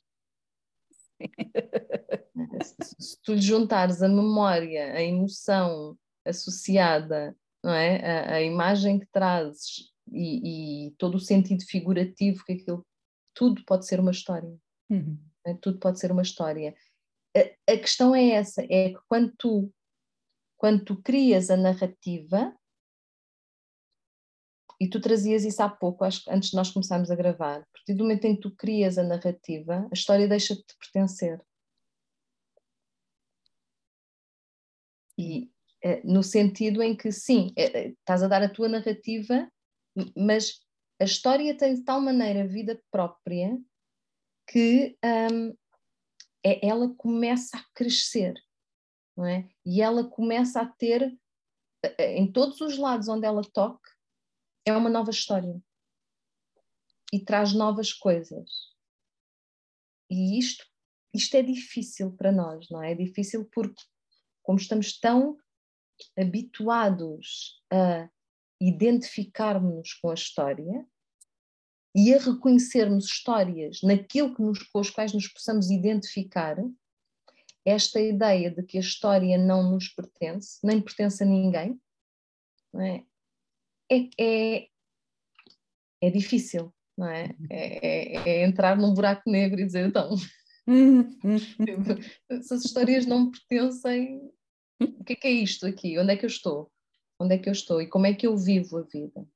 [2.64, 8.06] Se tu lhe juntares a memória, a emoção associada, não é?
[8.06, 12.86] a, a imagem que trazes e, e, todo o sentido figurativo que aquilo,
[13.34, 14.56] tudo pode ser uma história.
[14.90, 15.18] Uhum.
[15.46, 15.54] É?
[15.56, 16.76] Tudo pode ser uma história.
[17.36, 19.72] A, a, questão é essa, é que quando tu,
[20.58, 22.56] quando tu crias a narrativa,
[24.80, 27.60] e tu trazias isso há pouco, acho que antes de nós começarmos a gravar.
[27.62, 30.76] A partir do momento em que tu crias a narrativa, a história deixa de te
[30.78, 31.42] pertencer.
[35.18, 35.50] E
[35.82, 39.50] é, no sentido em que, sim, é, estás a dar a tua narrativa,
[40.16, 40.60] mas
[41.00, 43.58] a história tem de tal maneira vida própria
[44.48, 44.98] que
[45.32, 45.56] um,
[46.44, 48.34] é, ela começa a crescer,
[49.16, 49.48] não é?
[49.66, 51.18] E ela começa a ter,
[52.00, 53.95] em todos os lados onde ela toque,
[54.66, 55.62] é uma nova história
[57.14, 58.74] e traz novas coisas.
[60.10, 60.66] E isto,
[61.14, 62.92] isto é difícil para nós, não é?
[62.92, 63.82] É difícil porque,
[64.44, 65.38] como estamos tão
[66.18, 68.10] habituados a
[68.60, 70.86] identificarmos com a história
[71.96, 76.58] e a reconhecermos histórias naquilo que nos, com os quais nos possamos identificar,
[77.64, 81.80] esta ideia de que a história não nos pertence, nem pertence a ninguém,
[82.76, 83.04] é?
[83.92, 84.68] É, é,
[86.02, 87.26] é difícil, não é?
[87.28, 87.48] Uhum.
[87.50, 88.30] É, é?
[88.30, 90.16] é, entrar num buraco negro e dizer, então,
[92.30, 94.32] essas histórias não me pertencem,
[94.82, 95.98] o que é que é isto aqui?
[96.00, 96.72] Onde é que eu estou?
[97.20, 97.82] Onde é que eu estou?
[97.82, 99.28] E como é que eu vivo a vida?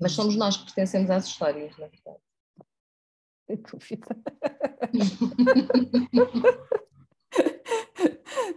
[0.00, 2.20] Mas somos nós que pertencemos às histórias, na verdade.
[3.48, 4.06] Sem dúvida.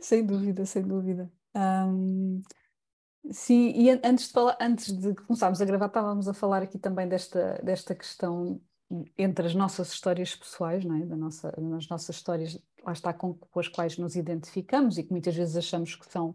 [0.01, 1.31] sem dúvida, sem dúvida.
[1.55, 2.41] Um,
[3.29, 7.07] Sim, e antes de, falar, antes de começarmos a gravar, estávamos a falar aqui também
[7.07, 8.59] desta, desta questão
[9.17, 11.05] entre as nossas histórias pessoais, não é?
[11.05, 15.11] da nossa, das nossas histórias, lá está, com, com as quais nos identificamos e que
[15.11, 16.33] muitas vezes achamos que são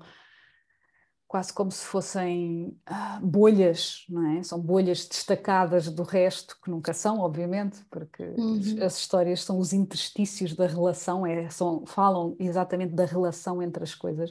[1.28, 4.42] quase como se fossem ah, bolhas, não é?
[4.42, 8.60] São bolhas destacadas do resto, que nunca são, obviamente, porque uhum.
[8.82, 13.94] as histórias são os interstícios da relação, é, são, falam exatamente da relação entre as
[13.94, 14.30] coisas.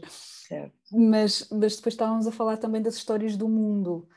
[0.91, 4.08] Mas, mas depois estávamos a falar também das histórias do mundo,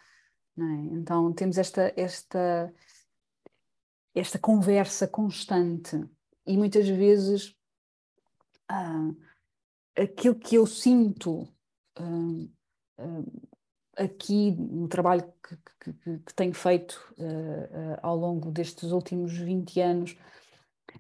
[0.57, 0.99] não é?
[0.99, 2.73] Então temos esta, esta,
[4.15, 6.01] esta conversa constante
[6.47, 7.57] e muitas vezes
[8.69, 9.11] ah,
[9.97, 11.49] aquilo que eu sinto.
[11.97, 12.58] Ah,
[13.97, 19.81] aqui no trabalho que, que, que tenho feito uh, uh, ao longo destes últimos 20
[19.81, 20.17] anos,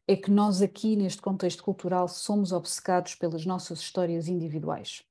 [0.06, 5.04] é que nós aqui neste contexto cultural somos obcecados pelas nossas histórias individuais.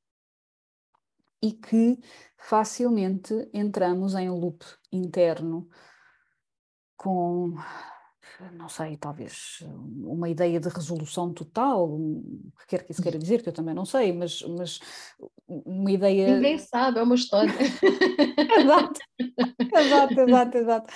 [1.41, 1.99] E que
[2.37, 5.69] facilmente entramos em loop interno
[6.95, 7.55] com
[8.53, 13.41] não sei, talvez uma ideia de resolução total, o que quer que isso queira dizer,
[13.41, 14.79] que eu também não sei, mas, mas
[15.47, 16.35] uma ideia.
[16.35, 17.51] Ninguém sabe, é uma história.
[18.59, 18.99] exato,
[19.75, 20.93] exato, exato, exato.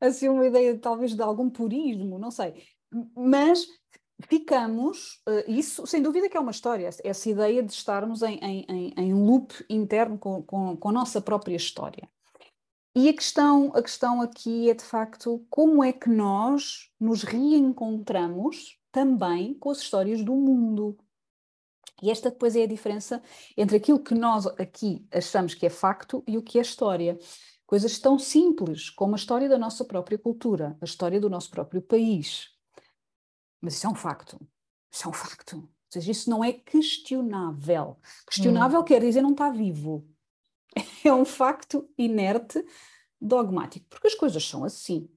[0.00, 2.54] Assim, uma ideia talvez de algum purismo, não sei.
[3.16, 3.66] Mas
[4.28, 8.94] ficamos, uh, isso sem dúvida que é uma história, essa ideia de estarmos em, em,
[8.96, 12.08] em loop interno com, com, com a nossa própria história.
[12.96, 18.78] E a questão, a questão aqui é de facto como é que nós nos reencontramos
[18.92, 20.96] também com as histórias do mundo.
[22.00, 23.20] E esta depois é a diferença
[23.56, 27.18] entre aquilo que nós aqui achamos que é facto e o que é história.
[27.66, 31.82] Coisas tão simples como a história da nossa própria cultura, a história do nosso próprio
[31.82, 32.50] país.
[33.60, 34.38] Mas isso é um facto.
[34.92, 35.56] Isso é um facto.
[35.56, 37.98] Ou seja, isso não é questionável.
[38.28, 38.84] Questionável hum.
[38.84, 40.06] quer dizer não está vivo.
[41.04, 42.64] é um facto inerte,
[43.20, 45.08] dogmático, porque as coisas são assim.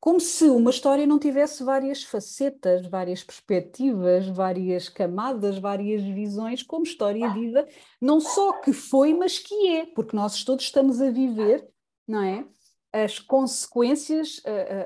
[0.00, 6.84] Como se uma história não tivesse várias facetas, várias perspectivas, várias camadas, várias visões, como
[6.84, 7.66] história viva,
[7.98, 11.66] não só que foi, mas que é, porque nós todos estamos a viver,
[12.06, 12.46] não é?
[12.92, 14.42] As consequências,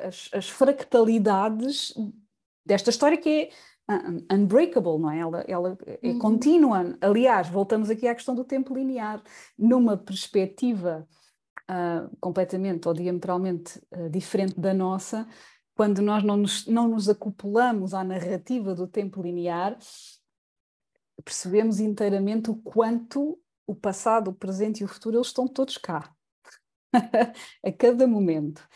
[0.06, 1.92] as, as fractalidades
[2.64, 3.50] desta história que é
[4.30, 5.18] unbreakable, não é?
[5.18, 6.18] Ela, ela é uhum.
[6.18, 6.96] contínua.
[7.00, 9.22] Aliás, voltamos aqui à questão do tempo linear.
[9.58, 11.08] Numa perspectiva
[11.70, 15.26] uh, completamente ou diametralmente uh, diferente da nossa,
[15.74, 19.78] quando nós não nos, não nos acoplamos à narrativa do tempo linear,
[21.24, 26.12] percebemos inteiramente o quanto o passado, o presente e o futuro eles estão todos cá,
[27.64, 28.66] a cada momento.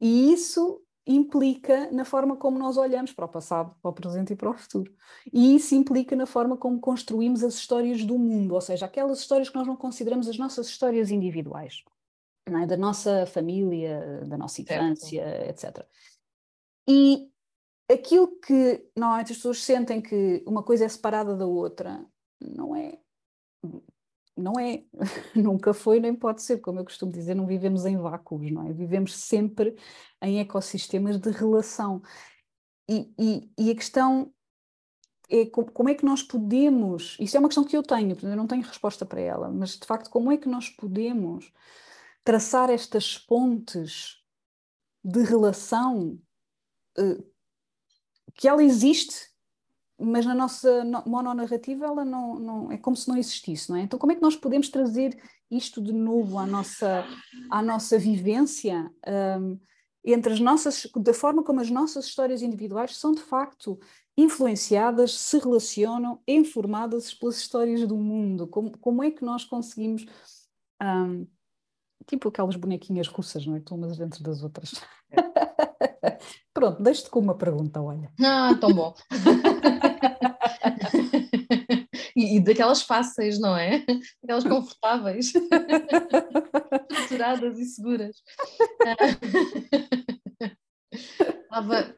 [0.00, 4.36] E isso implica na forma como nós olhamos para o passado, para o presente e
[4.36, 4.92] para o futuro.
[5.32, 9.48] E isso implica na forma como construímos as histórias do mundo, ou seja, aquelas histórias
[9.48, 11.82] que nós não consideramos as nossas histórias individuais,
[12.46, 12.66] é?
[12.66, 15.64] da nossa família, da nossa infância, certo.
[15.64, 15.86] etc.
[16.88, 17.30] E
[17.90, 22.04] aquilo que normalmente as pessoas sentem que uma coisa é separada da outra,
[22.40, 22.98] não é
[24.40, 24.82] não é,
[25.36, 28.72] nunca foi nem pode ser, como eu costumo dizer, não vivemos em vácuos, não é?
[28.72, 29.76] Vivemos sempre
[30.22, 32.02] em ecossistemas de relação.
[32.88, 34.32] E, e, e a questão
[35.28, 38.48] é como é que nós podemos, isso é uma questão que eu tenho, eu não
[38.48, 41.52] tenho resposta para ela, mas de facto, como é que nós podemos
[42.24, 44.20] traçar estas pontes
[45.04, 46.18] de relação
[46.98, 47.32] uh,
[48.34, 49.29] que ela existe
[50.00, 53.82] mas na nossa mononarrativa ela não, não, é como se não existisse, não é?
[53.82, 57.04] Então como é que nós podemos trazer isto de novo à nossa,
[57.50, 58.90] à nossa vivência
[59.38, 59.58] um,
[60.04, 63.78] entre as nossas, da forma como as nossas histórias individuais são de facto
[64.16, 70.06] influenciadas, se relacionam, informadas pelas histórias do mundo, como, como é que nós conseguimos
[70.82, 71.26] um,
[72.06, 73.62] tipo aquelas bonequinhas russas, não é?
[73.70, 74.72] Umas dentro das outras.
[75.10, 75.29] É.
[76.54, 78.12] Pronto, deixo-te com uma pergunta, olha.
[78.20, 78.94] Ah, tão bom.
[82.16, 83.84] e, e, daquelas fáceis, não é?
[84.22, 85.32] Aquelas confortáveis,
[86.90, 88.16] estruturadas e seguras.
[90.92, 91.96] Estava,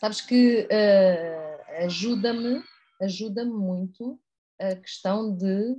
[0.00, 2.62] sabes que uh, ajuda-me,
[3.00, 4.20] ajuda-me muito
[4.60, 5.76] a questão de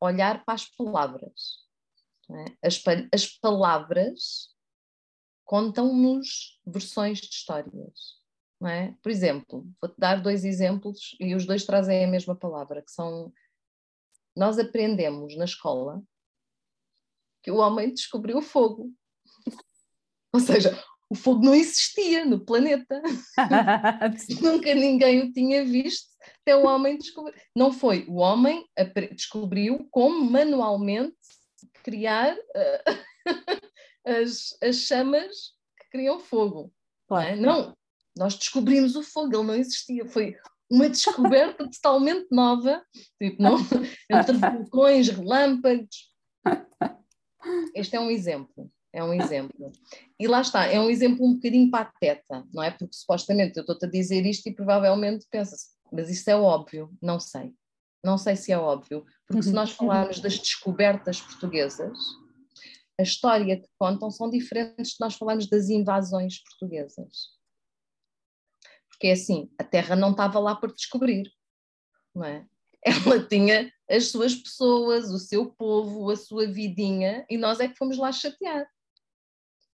[0.00, 1.68] olhar para as palavras.
[2.30, 2.68] É?
[2.68, 2.80] As,
[3.12, 4.50] as palavras
[5.50, 8.20] contam-nos versões de histórias.
[8.64, 8.94] É?
[9.02, 13.32] Por exemplo, vou-te dar dois exemplos e os dois trazem a mesma palavra, que são
[14.36, 16.00] nós aprendemos na escola
[17.42, 18.92] que o homem descobriu o fogo.
[20.32, 20.70] Ou seja,
[21.08, 23.02] o fogo não existia no planeta.
[24.40, 26.10] Nunca ninguém o tinha visto
[26.42, 27.34] até o homem descobrir.
[27.56, 28.64] Não foi, o homem
[29.16, 31.16] descobriu como manualmente
[31.82, 33.69] criar uh,
[34.06, 36.72] as, as chamas que criam fogo.
[37.08, 37.40] Claro.
[37.40, 37.62] Não, é?
[37.66, 37.76] não,
[38.16, 40.06] nós descobrimos o fogo, ele não existia.
[40.06, 40.36] Foi
[40.70, 42.82] uma descoberta totalmente nova,
[43.20, 43.56] tipo, não?
[44.10, 46.10] entre vulcões, relâmpagos.
[47.74, 48.70] Este é um exemplo.
[48.92, 49.72] É um exemplo.
[50.18, 52.70] E lá está, é um exemplo um bocadinho pateta, não é?
[52.72, 56.90] Porque supostamente eu estou-te a dizer isto e provavelmente pensas, mas isso é óbvio.
[57.00, 57.54] Não sei.
[58.04, 59.04] Não sei se é óbvio.
[59.26, 61.96] Porque se nós falarmos das descobertas portuguesas,
[63.00, 67.40] a história que contam são diferentes de nós falarmos das invasões portuguesas
[69.00, 71.32] porque é assim, a Terra não estava lá por descobrir,
[72.14, 72.46] não é?
[72.84, 77.76] ela tinha as suas pessoas, o seu povo, a sua vidinha, e nós é que
[77.76, 78.68] fomos lá chatear.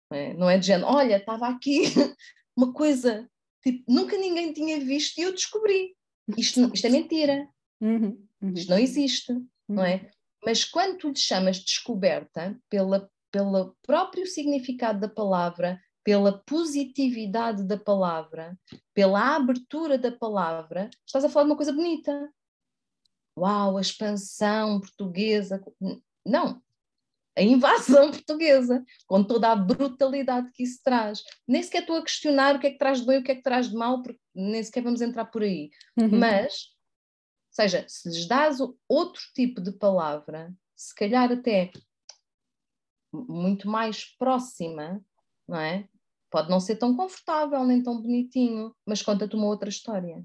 [0.09, 1.83] Não é, não é de género, olha, estava aqui
[2.57, 3.29] uma coisa,
[3.65, 5.97] tipo, nunca ninguém tinha visto e eu descobri.
[6.39, 7.49] Isto, isto é mentira.
[7.81, 8.53] Uhum, uhum.
[8.55, 9.33] Isto não existe,
[9.69, 10.09] não é?
[10.45, 17.77] Mas quando tu lhe chamas descoberta, pela, pelo próprio significado da palavra, pela positividade da
[17.77, 18.57] palavra,
[18.95, 22.33] pela abertura da palavra, estás a falar de uma coisa bonita.
[23.39, 25.63] Uau, a expansão portuguesa.
[26.25, 26.63] Não,
[27.37, 31.23] a invasão portuguesa, com toda a brutalidade que isso traz.
[31.47, 33.33] Nem sequer estou a questionar o que é que traz de bem e o que
[33.33, 35.71] é que traz de mal, porque nem sequer vamos entrar por aí.
[35.99, 36.19] Uhum.
[36.19, 36.71] Mas,
[37.51, 38.59] ou seja, se lhes dás
[38.89, 41.71] outro tipo de palavra, se calhar até
[43.29, 45.05] muito mais próxima,
[45.49, 45.89] não é?
[46.31, 50.25] Pode não ser tão confortável nem tão bonitinho, mas conta-te uma outra história.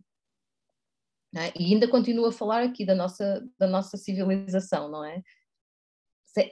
[1.35, 1.53] É?
[1.57, 5.23] E ainda continuo a falar aqui da nossa, da nossa civilização, não é?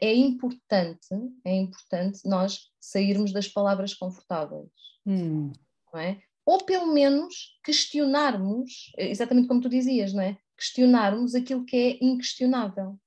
[0.01, 1.07] É importante,
[1.45, 4.69] é importante nós sairmos das palavras confortáveis,
[5.05, 5.51] Hum.
[5.93, 6.21] não é?
[6.45, 10.37] Ou pelo menos questionarmos, exatamente como tu dizias, não é?
[10.57, 12.99] Questionarmos aquilo que é inquestionável.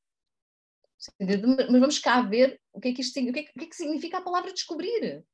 [1.19, 3.67] Mas vamos cá ver o que é que isto o que é, o que, é
[3.67, 5.25] que significa a palavra descobrir.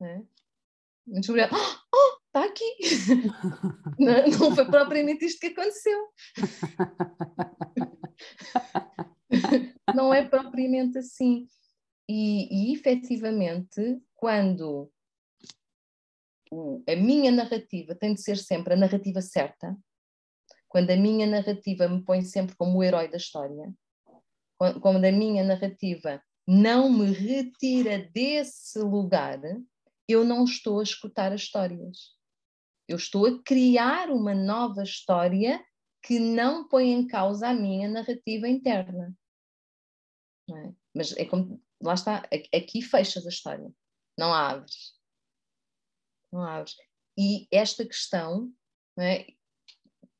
[0.00, 0.22] É?
[1.06, 2.76] Descobrir, oh, está aqui.
[3.98, 6.08] não, não foi propriamente isto que aconteceu.
[9.94, 11.48] não é propriamente assim.
[12.08, 14.90] E, e efetivamente, quando
[16.88, 19.76] a minha narrativa tem de ser sempre a narrativa certa,
[20.68, 23.72] quando a minha narrativa me põe sempre como o herói da história,
[24.60, 29.40] quando, quando a minha narrativa não me retira desse lugar,
[30.06, 32.14] eu não estou a escutar as histórias.
[32.86, 35.64] Eu estou a criar uma nova história
[36.02, 39.16] que não põe em causa a minha narrativa interna.
[40.50, 40.74] É?
[40.94, 43.72] Mas é como, lá está, aqui fechas a história,
[44.18, 44.92] não abres.
[46.30, 46.76] Não abres.
[47.18, 48.52] E esta questão,
[48.98, 49.26] é?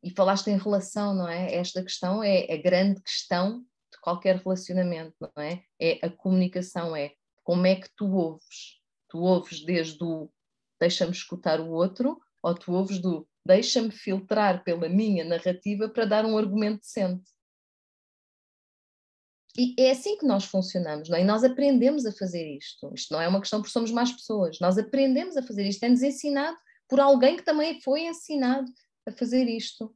[0.03, 1.57] e falaste em relação, não é?
[1.57, 3.67] Esta questão é a grande questão
[4.01, 5.63] qualquer relacionamento, não é?
[5.81, 8.81] É a comunicação, é como é que tu ouves.
[9.09, 10.31] Tu ouves desde o
[10.81, 16.25] deixa-me escutar o outro, ou tu ouves do deixa-me filtrar pela minha narrativa para dar
[16.25, 17.31] um argumento decente.
[19.59, 21.23] E é assim que nós funcionamos, não é?
[21.23, 22.93] E nós aprendemos a fazer isto.
[22.95, 24.59] Isto não é uma questão porque somos mais pessoas.
[24.61, 25.83] Nós aprendemos a fazer isto.
[25.83, 26.57] É-nos ensinado
[26.89, 28.71] por alguém que também foi ensinado
[29.07, 29.95] a fazer isto.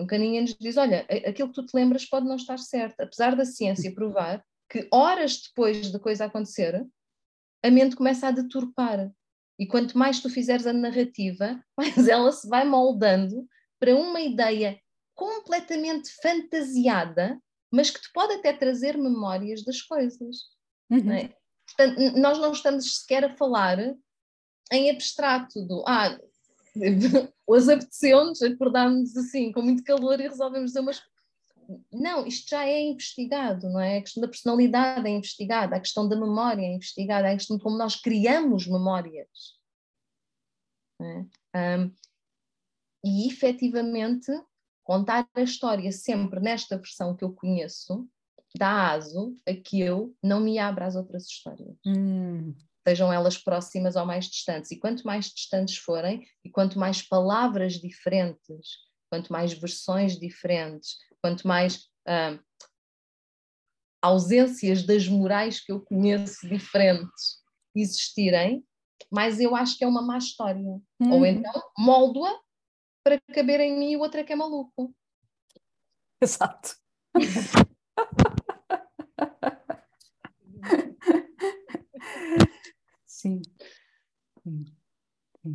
[0.00, 2.98] Nunca ninguém nos diz, olha, aquilo que tu te lembras pode não estar certo.
[3.00, 6.86] Apesar da ciência provar que horas depois da coisa acontecer,
[7.62, 9.12] a mente começa a deturpar.
[9.58, 13.46] E quanto mais tu fizeres a narrativa, mais ela se vai moldando
[13.78, 14.80] para uma ideia
[15.14, 17.38] completamente fantasiada,
[17.70, 20.36] mas que te pode até trazer memórias das coisas.
[20.88, 21.04] Uhum.
[21.04, 21.34] Não é?
[21.66, 23.78] Portanto, nós não estamos sequer a falar
[24.72, 26.18] em abstrato do ah,
[27.46, 31.02] hoje apeteceu-nos, acordámos assim com muito calor e resolvemos dizer umas
[31.92, 33.98] não, isto já é investigado, não é?
[33.98, 37.62] A questão da personalidade é investigada, a questão da memória é investigada, a questão de
[37.62, 39.56] como nós criamos memórias.
[41.00, 41.78] É?
[41.78, 41.94] Um,
[43.04, 44.32] e efetivamente,
[44.82, 48.08] contar a história sempre nesta versão que eu conheço
[48.54, 51.76] dá aso a que eu não me abra às outras histórias.
[51.86, 52.54] Hum.
[52.86, 54.70] Sejam elas próximas ou mais distantes.
[54.70, 58.78] E quanto mais distantes forem, e quanto mais palavras diferentes,
[59.10, 62.42] quanto mais versões diferentes, quanto mais uh,
[64.02, 67.40] ausências das morais que eu conheço diferentes
[67.74, 68.64] existirem,
[69.10, 70.60] mais eu acho que é uma má história.
[70.60, 71.12] Uhum.
[71.12, 72.40] Ou então moldo-a
[73.04, 74.94] para caber em mim e o outro é que é maluco.
[76.20, 76.76] Exato.
[83.20, 83.42] Sim.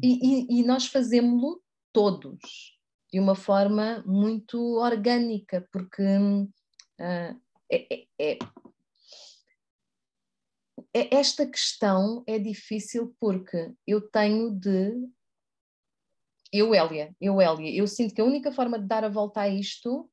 [0.01, 2.75] E, e, e nós fazemos-lo todos
[3.11, 8.37] de uma forma muito orgânica, porque uh, é, é,
[10.93, 14.93] é, esta questão é difícil porque eu tenho de.
[16.51, 19.49] Eu, Hélia, eu, Hélia, eu sinto que a única forma de dar a volta a
[19.49, 20.09] isto,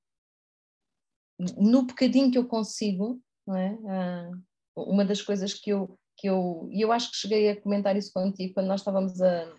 [1.56, 3.72] no bocadinho que eu consigo, é?
[3.74, 4.42] Uh,
[4.76, 6.68] uma das coisas que eu, que eu.
[6.70, 9.52] E eu acho que cheguei a comentar isso contigo quando nós estávamos a,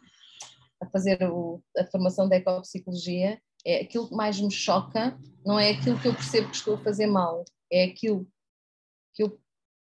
[0.81, 5.71] a fazer o, a formação da ecopsicologia, é aquilo que mais me choca, não é
[5.71, 8.25] aquilo que eu percebo que estou a fazer mal, é aquilo
[9.13, 9.37] que eu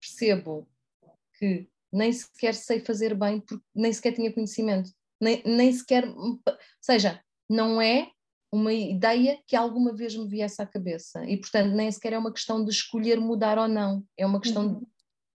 [0.01, 0.69] percebo
[1.37, 6.09] que nem sequer sei fazer bem, porque nem sequer tinha conhecimento, nem, nem sequer.
[6.09, 6.41] Ou
[6.81, 8.09] seja, não é
[8.53, 11.25] uma ideia que alguma vez me viesse à cabeça.
[11.25, 14.69] E, portanto, nem sequer é uma questão de escolher mudar ou não, é uma questão
[14.75, 14.87] de.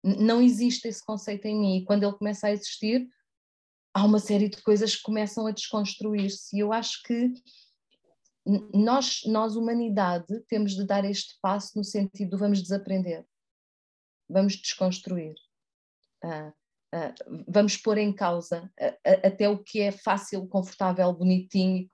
[0.03, 3.07] Não existe esse conceito em mim, e quando ele começa a existir,
[3.93, 6.55] há uma série de coisas que começam a desconstruir-se.
[6.55, 7.33] E eu acho que
[8.73, 13.25] nós, nós, humanidade, temos de dar este passo no sentido vamos desaprender,
[14.27, 15.35] vamos desconstruir,
[16.23, 16.51] ah,
[16.93, 17.13] ah,
[17.47, 21.87] vamos pôr em causa ah, ah, até o que é fácil, confortável, bonitinho,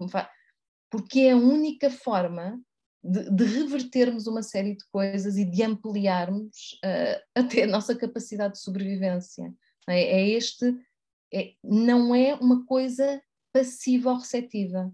[0.90, 2.58] porque é a única forma
[3.04, 8.54] de, de revertermos uma série de coisas e de ampliarmos ah, até a nossa capacidade
[8.54, 9.54] de sobrevivência.
[9.90, 10.66] É, é este,
[11.34, 13.22] é- não é uma coisa
[13.54, 14.94] passiva ou receptiva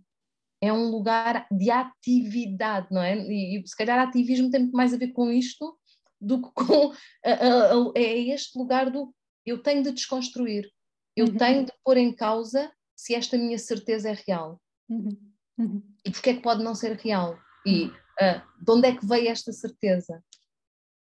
[0.61, 3.17] é um lugar de atividade, não é?
[3.17, 5.77] E, e se calhar ativismo tem muito mais a ver com isto
[6.21, 6.93] do que com.
[7.25, 9.13] a- a- a- é este lugar do
[9.45, 10.71] eu tenho de desconstruir,
[11.17, 11.35] eu Uhum.
[11.37, 15.09] tenho de pôr em causa se esta minha certeza é real Uhum.
[15.57, 15.83] Uhum.
[16.05, 19.29] e porque é que pode não ser real e ah, de onde é que veio
[19.29, 20.23] esta certeza.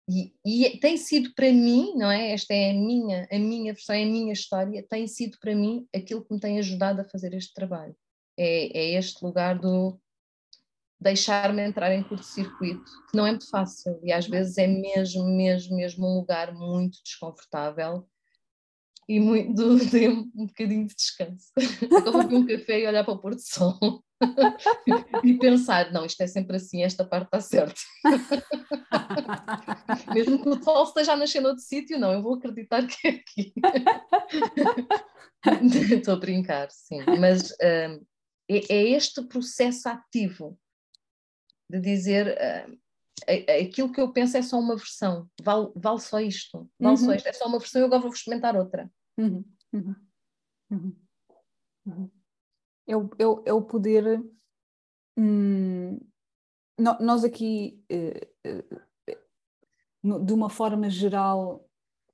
[0.08, 2.32] E, e tem sido para mim, não é?
[2.32, 5.88] Esta é a minha, a minha versão, é a minha história, tem sido para mim
[5.96, 7.96] aquilo que me tem ajudado a fazer este trabalho.
[8.38, 10.00] É, é este lugar do
[11.00, 15.76] deixar-me entrar em curto-circuito, que não é muito fácil e às vezes é mesmo, mesmo,
[15.76, 18.08] mesmo um lugar muito desconfortável
[19.08, 21.52] e muito de um bocadinho de descanso.
[22.08, 24.05] Agora beber um café e olhar para o pôr do sol
[25.24, 27.82] e pensar, não, isto é sempre assim, esta parte está certa.
[30.14, 33.12] Mesmo que o sol esteja a nascer noutro sítio, não, eu vou acreditar que é
[33.12, 33.54] aqui.
[35.94, 38.06] Estou a brincar, sim, mas hum,
[38.50, 40.58] é, é este processo ativo
[41.70, 42.36] de dizer
[42.70, 42.78] hum,
[43.62, 47.16] aquilo que eu penso é só uma versão, vale, vale só isto, vale só Uhum.
[47.16, 48.92] isto, é só uma versão e agora vou experimentar outra.
[49.18, 49.96] Uhum, uhum,
[53.26, 54.22] o, é o poder.
[55.18, 55.98] hum,
[56.78, 58.64] nós aqui, eh, eh,
[60.04, 61.68] de uma forma geral,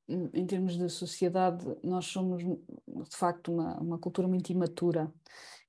[0.07, 5.11] hum, em termos de sociedade, nós somos de facto uma, uma cultura muito imatura.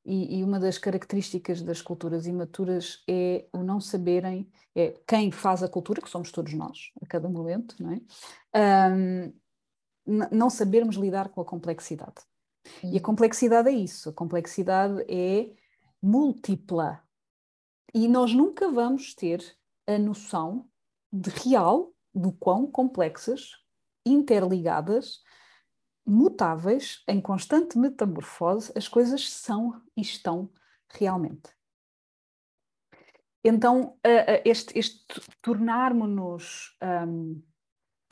[0.05, 5.62] E, e uma das características das culturas imaturas é o não saberem, é quem faz
[5.62, 8.00] a cultura, que somos todos nós, a cada momento, não é?
[10.07, 12.22] N- não sabermos lidar com a complexidade.
[12.83, 15.53] E a complexidade é isso, a complexidade é
[16.01, 17.03] múltipla.
[17.95, 19.45] E nós nunca vamos ter
[19.87, 20.69] a noção
[21.13, 23.59] de real do quão complexas,
[24.05, 25.23] interligadas,
[26.05, 30.51] mutáveis, em constante metamorfose, as coisas são e estão
[30.89, 31.51] realmente.
[33.45, 33.99] Então,
[34.45, 35.05] este, este
[35.41, 37.43] tornarmos-nos hum,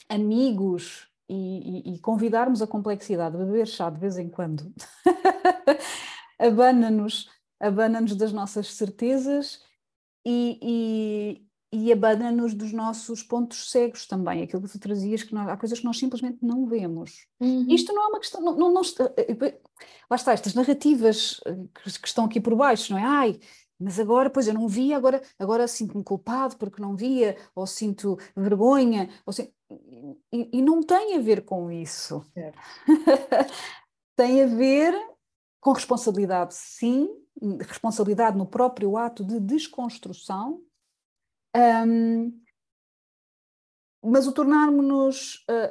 [0.09, 4.73] amigos e, e- e convidarmos a complexidade a beber chá de vez em quando
[6.39, 7.29] abana-nos
[7.61, 9.61] abana-nos das nossas certezas
[10.25, 10.59] e,
[11.73, 15.57] e, e abana-nos dos nossos pontos cegos também, aquilo que tu trazias, que nós- há
[15.59, 17.27] coisas que nós simplesmente não vemos.
[17.39, 17.67] Uhum.
[17.69, 19.13] Isto não é uma questão, não, não, não está-
[20.11, 21.55] lá está, estas narrativas eh,
[21.85, 23.05] que, que estão aqui por baixo, não é?
[23.05, 23.41] Ai,
[23.81, 28.17] mas agora, pois eu não via, agora, agora sinto-me culpado porque não via, ou sinto
[28.37, 29.53] vergonha, ou sin-
[30.33, 32.25] e, e não tem a ver com isso.
[32.35, 32.59] Certo.
[34.17, 34.95] tem a ver
[35.61, 37.09] com responsabilidade, sim,
[37.61, 40.63] responsabilidade no próprio ato de desconstrução,
[41.87, 42.33] hum,
[44.03, 45.71] mas o tornarmos-nos ah,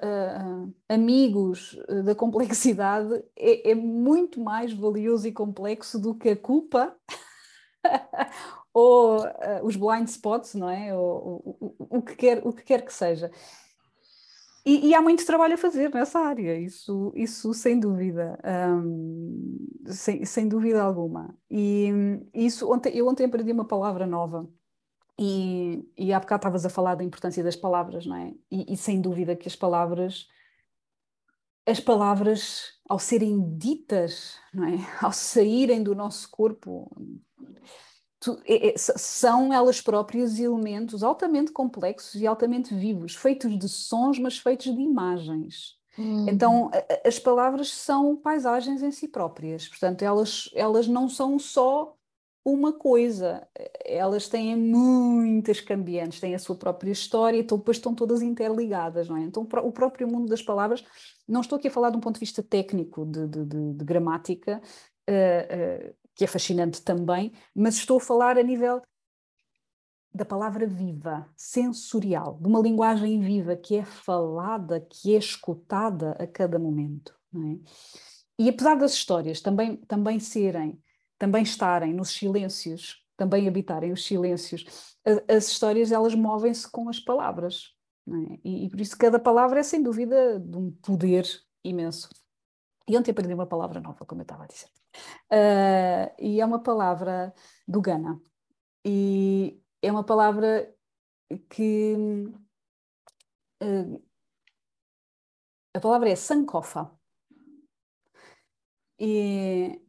[0.88, 6.96] ah, amigos da complexidade é, é muito mais valioso e complexo do que a culpa
[8.74, 10.96] ou ah, os blind spots, não é?
[10.96, 13.32] Ou, o, o, que quer, o que quer que seja.
[14.66, 18.38] E, e há muito trabalho a fazer nessa área, isso, isso sem dúvida,
[18.84, 21.36] hum, sem, sem dúvida alguma.
[21.50, 21.90] E
[22.34, 24.48] isso, ontem, eu ontem aprendi uma palavra nova
[25.18, 28.34] e, e há bocado estavas a falar da importância das palavras, não é?
[28.52, 30.28] E, e sem dúvida que as palavras,
[31.66, 34.78] as palavras ao serem ditas, não é?
[35.02, 36.90] Ao saírem do nosso corpo,
[38.20, 44.20] tu- é- é- são elas próprias elementos altamente complexos e altamente vivos, feitos de sons,
[44.20, 45.78] mas feitos de imagens.
[45.98, 46.30] Uhum.
[46.30, 51.96] Então, a- as palavras são paisagens em si próprias, portanto, elas, elas não são só
[52.46, 53.46] uma coisa,
[53.86, 59.18] elas têm muitas cambiantes, têm a sua própria história, então depois estão todas interligadas, não
[59.18, 59.22] é?
[59.22, 60.84] Então, o próprio mundo das palavras,
[61.28, 63.86] não estou aqui a falar de um ponto de vista técnico, de, de- de- de
[63.86, 64.62] gramática,
[65.06, 68.82] eh, eh, que é fascinante também, mas estou a falar a nível
[70.14, 76.28] da palavra viva, sensorial, de uma linguagem viva que é falada, que é escutada a
[76.28, 77.16] cada momento.
[77.34, 77.58] é?
[78.38, 80.78] E apesar das histórias também, também serem,
[81.18, 84.96] também estarem nos silêncios também habitarem os silêncios,
[85.28, 87.74] as histórias elas movem-se com as palavras.
[88.08, 88.40] É?
[88.46, 91.26] E, e, por isso cada palavra é sem dúvida de um poder
[91.62, 92.08] imenso.
[92.88, 94.79] E ontem aprendi uma palavra nova, como eu estava a dizer.
[95.32, 97.34] Uh, e é uma palavra
[97.68, 98.22] do Ghana.
[98.86, 100.74] E é uma palavra
[101.50, 101.96] que.
[103.62, 104.02] Uh,
[105.74, 106.92] a palavra é sankofa.
[109.00, 109.82] E,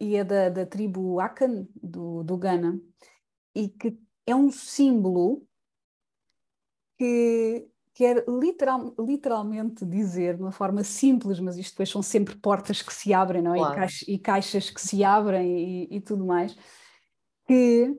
[0.00, 2.80] e é da, da tribo Akan, do, do Ghana.
[3.54, 5.46] E que é um símbolo
[6.98, 7.69] que
[8.00, 12.94] quer literal, literalmente dizer, de uma forma simples, mas isto depois são sempre portas que
[12.94, 13.58] se abrem, não é?
[13.58, 13.74] Claro.
[13.74, 16.56] E, caixas, e, caixas, que se abrem e, e tudo mais,
[17.46, 17.94] que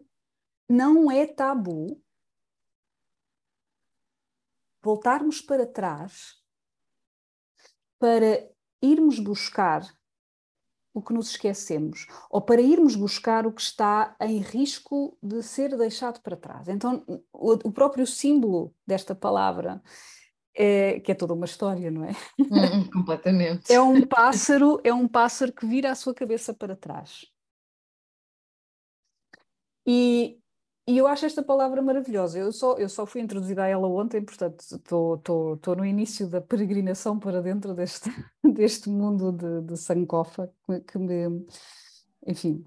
[0.67, 2.01] não é tabu
[4.81, 6.41] voltarmos para trás
[7.99, 8.49] para
[8.81, 9.83] irmos buscar
[10.93, 15.77] o que nos esquecemos, ou para irmos buscar o que está em risco de ser
[15.77, 16.67] deixado para trás.
[16.67, 19.81] Então, o, o próprio símbolo desta palavra,
[20.53, 22.11] é, que é toda uma história, não é?
[22.39, 23.71] Hum, completamente.
[23.71, 27.25] É um pássaro, é um pássaro que vira a sua cabeça para trás.
[29.87, 30.40] E,
[30.87, 32.39] e eu acho esta palavra maravilhosa.
[32.39, 37.19] Eu só, eu só fui introduzida a ela ontem, portanto estou no início da peregrinação
[37.19, 38.09] para dentro deste,
[38.43, 40.51] deste mundo de, de Sankofa,
[40.87, 41.45] que me.
[42.25, 42.65] Enfim.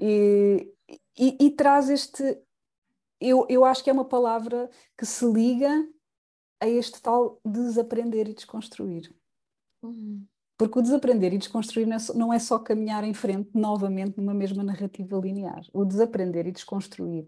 [0.00, 0.72] E,
[1.18, 2.22] e, e, traz este.
[3.20, 4.68] Eu, eu acho que é uma palavra
[4.98, 5.70] que se liga
[6.60, 9.14] a este tal desaprender e desconstruir.
[9.82, 10.26] Uhum.
[10.56, 15.18] Porque o desaprender e desconstruir não é só caminhar em frente novamente numa mesma narrativa
[15.18, 15.62] linear.
[15.72, 17.26] O desaprender e desconstruir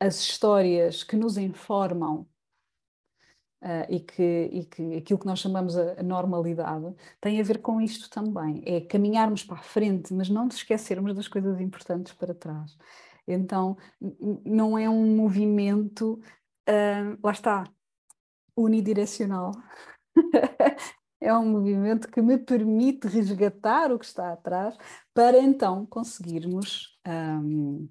[0.00, 2.26] as histórias que nos informam
[3.62, 7.60] uh, e, que, e que aquilo que nós chamamos a, a, normalidade tem a ver
[7.60, 8.62] com isto também.
[8.66, 12.76] É caminharmos para a frente, mas não nos esquecermos das coisas importantes para trás.
[13.28, 13.76] Então,
[14.44, 16.20] não é um movimento,
[16.68, 17.64] uh, lá está,
[18.56, 19.52] unidirecional.
[21.20, 24.76] é um movimento que me permite resgatar o que está atrás
[25.12, 27.88] para então conseguirmos, um,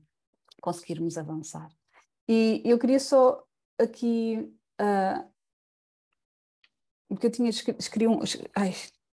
[0.62, 1.70] conseguirmos avançar.
[2.28, 3.44] E eu queria só
[3.78, 4.52] aqui,
[4.82, 5.30] uh,
[7.08, 8.20] porque eu tinha escrevi um,
[8.56, 8.74] ai,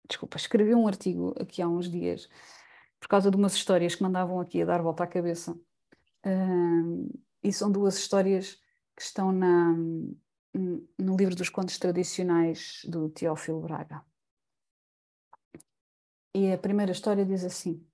[0.07, 2.27] desculpa, escrevi um artigo aqui há uns dias
[2.99, 5.57] por causa de umas histórias que mandavam aqui a dar volta à cabeça.
[6.23, 7.09] Um,
[7.43, 8.61] e são duas histórias
[8.95, 9.75] que estão na,
[10.53, 14.03] no livro dos contos tradicionais do Teófilo Braga.
[16.33, 17.85] E a primeira história diz assim,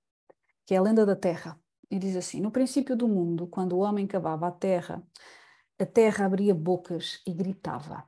[0.66, 1.60] que é a lenda da terra.
[1.90, 5.02] E diz assim: No princípio do mundo, quando o homem cavava a terra,
[5.80, 8.08] a terra abria bocas e gritava.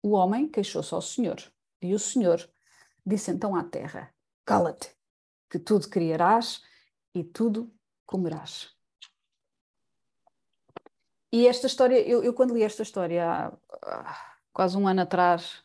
[0.00, 1.36] O homem queixou-se ao Senhor,
[1.80, 2.48] e o Senhor
[3.04, 4.14] disse então à terra:
[4.44, 4.96] Cala-te,
[5.50, 6.62] que tudo criarás
[7.14, 7.74] e tudo
[8.06, 8.70] comerás.
[11.32, 13.46] E esta história, eu, eu quando li esta história há,
[13.82, 15.64] há quase um ano atrás,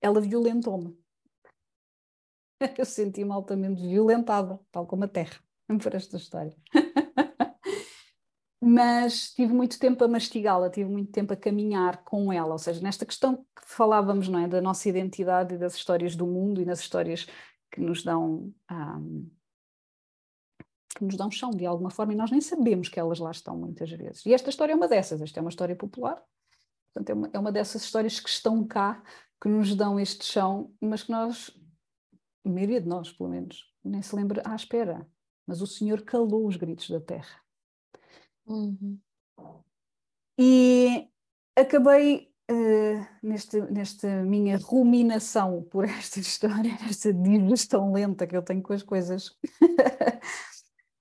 [0.00, 0.98] ela violentou-me.
[2.78, 5.40] Eu senti-me altamente violentada, tal como a Terra,
[5.82, 6.54] por esta história.
[8.62, 12.82] Mas tive muito tempo a mastigá-la, tive muito tempo a caminhar com ela, ou seja,
[12.82, 16.66] nesta questão que falávamos, não é, da nossa identidade e das histórias do mundo e
[16.66, 17.26] das histórias
[17.70, 19.30] que nos dão um,
[21.00, 23.56] que nos dão chão de alguma forma e nós nem sabemos que elas lá estão
[23.56, 24.24] muitas vezes.
[24.26, 26.22] E esta história é uma dessas, esta é uma história popular,
[26.92, 29.02] portanto é uma, é uma dessas histórias que estão cá,
[29.40, 31.50] que nos dão este chão, mas que nós,
[32.44, 35.08] a maioria de nós pelo menos, nem se lembra, ah espera,
[35.46, 37.40] mas o Senhor calou os gritos da terra.
[38.46, 38.98] Uhum.
[40.38, 41.08] E
[41.56, 48.62] acabei uh, neste, nesta minha ruminação por esta história, esta digestão lenta que eu tenho
[48.62, 49.34] com as coisas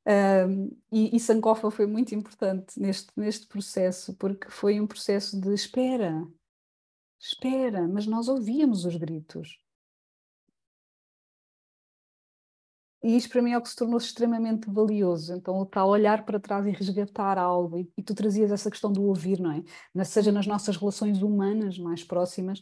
[0.09, 5.53] Um, e, e Sankofa foi muito importante neste, neste processo, porque foi um processo de
[5.53, 6.27] espera,
[7.19, 9.59] espera, mas nós ouvíamos os gritos.
[13.03, 15.33] E isto para mim é o que se tornou extremamente valioso.
[15.33, 18.91] Então, o tal olhar para trás e resgatar algo, e, e tu trazias essa questão
[18.91, 20.03] do ouvir, não é?
[20.03, 22.59] Seja nas nossas relações humanas mais próximas,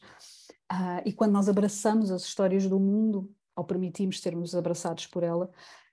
[0.71, 5.49] uh, e quando nós abraçamos as histórias do mundo, ou permitimos sermos abraçados por ela,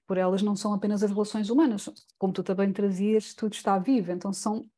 [0.07, 1.89] por elas não são apenas as relações humanas,
[2.19, 4.69] como tu também trazias, tudo está vivo, então são,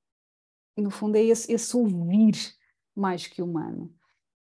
[0.77, 2.55] no fundo, é esse, esse ouvir
[2.95, 3.93] mais que humano.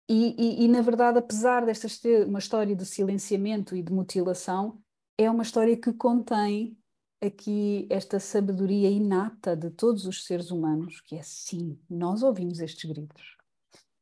[0.09, 4.81] E, e, e, na verdade, apesar desta ser uma história de silenciamento e de mutilação,
[5.17, 6.77] é uma história que contém
[7.21, 12.89] aqui esta sabedoria inata de todos os seres humanos, que é sim, nós ouvimos estes
[12.89, 13.35] gritos.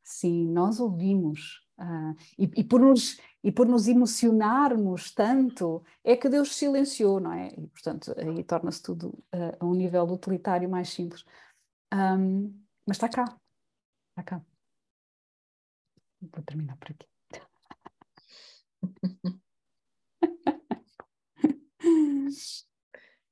[0.04, 6.30] Sim, nós ouvimos Uh, e, e, por nos, e por nos emocionarmos tanto, é que
[6.30, 7.50] Deus silenciou, não é?
[7.50, 11.26] E, portanto, aí torna-se tudo uh, a um nível utilitário mais simples.
[11.94, 13.26] Um, mas está cá,
[14.12, 14.46] está cá.
[16.22, 17.08] Vou terminar por aqui.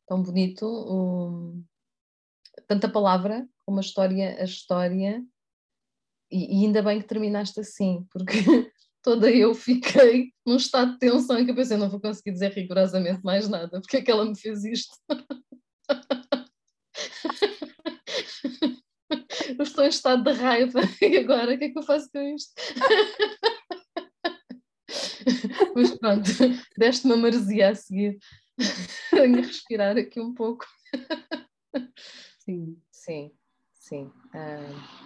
[0.05, 1.65] Tão bonito, um,
[2.67, 5.25] tanta palavra, uma história, a história,
[6.33, 8.33] e, e, ainda bem que terminaste assim, porque
[9.03, 12.51] toda eu fiquei num estado de tensão em que eu pensei, não vou conseguir dizer
[12.51, 14.97] rigorosamente mais nada, porque é que ela me fez isto?
[19.57, 22.19] eu estou em estado de raiva e agora o que é que eu faço com
[22.19, 22.53] isto?
[25.75, 26.29] Mas pronto,
[26.77, 28.17] deste-me a maresia a seguir.
[29.09, 30.65] Tenho a respirar aqui um pouco.
[32.39, 32.77] Sim.
[32.91, 33.31] Sim,
[33.73, 34.11] sim.
[34.33, 35.02] Uh,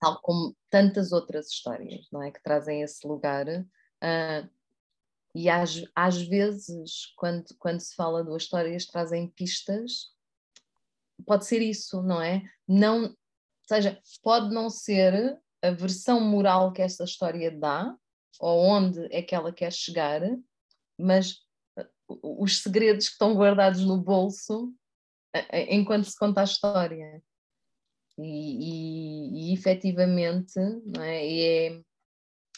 [0.00, 2.30] tal como tantas outras histórias, não é?
[2.30, 3.46] Que trazem esse lugar.
[3.48, 4.48] Uh,
[5.34, 10.14] e às, às vezes, quando, quando se fala de histórias, trazem pistas.
[11.26, 12.42] Pode ser isso, não é?
[12.66, 13.14] Não,
[13.66, 17.94] seja, pode não ser a versão moral que essa história dá,
[18.40, 20.20] ou onde é que ela quer chegar,
[20.98, 21.40] mas
[22.22, 24.72] os segredos que estão guardados no bolso
[25.52, 27.22] enquanto se conta a história.
[28.18, 31.26] E, e, efetivamente, não é?
[31.26, 31.82] é,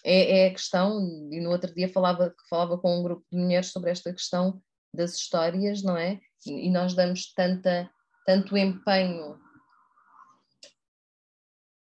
[0.04, 1.00] é, é, a questão,
[1.32, 4.62] e no outro dia falava, falava com um grupo de mulheres sobre esta questão
[4.94, 6.20] das histórias, não é?
[6.46, 7.90] E, e nós damos tanta,
[8.24, 9.38] tanto empenho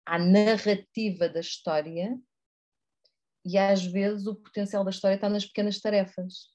[0.04, 2.18] à narrativa da história
[3.44, 6.52] e às vezes o potencial da história está nas pequenas tarefas.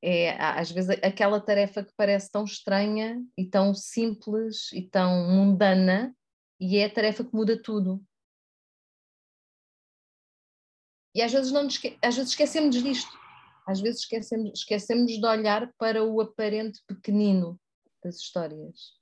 [0.00, 6.14] É, às vezes aquela tarefa que parece tão estranha e tão simples e tão mundana
[6.60, 8.04] e é a tarefa que muda tudo.
[11.14, 13.10] E às vezes, não esque às vezes esquecemos disto.
[13.66, 17.60] Às vezes esquecemos, esquecemos de olhar para o aparente pequenino
[18.02, 18.96] das histórias.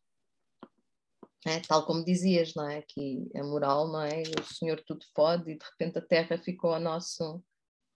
[1.47, 2.83] É, tal como dizias, não é?
[2.83, 4.23] Que a moral, não é?
[4.23, 7.43] O Senhor tudo pode e de repente a terra ficou ao nosso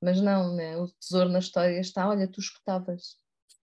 [0.00, 0.76] mas não, né?
[0.76, 3.18] o tesouro na história está, olha, tu escutavas.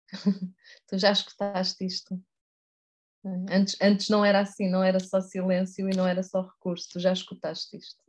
[0.87, 2.21] tu já escutaste isto.
[3.51, 7.01] Antes, antes não era assim, não era só silêncio e não era só recurso, tu
[7.01, 8.03] já escutaste isto.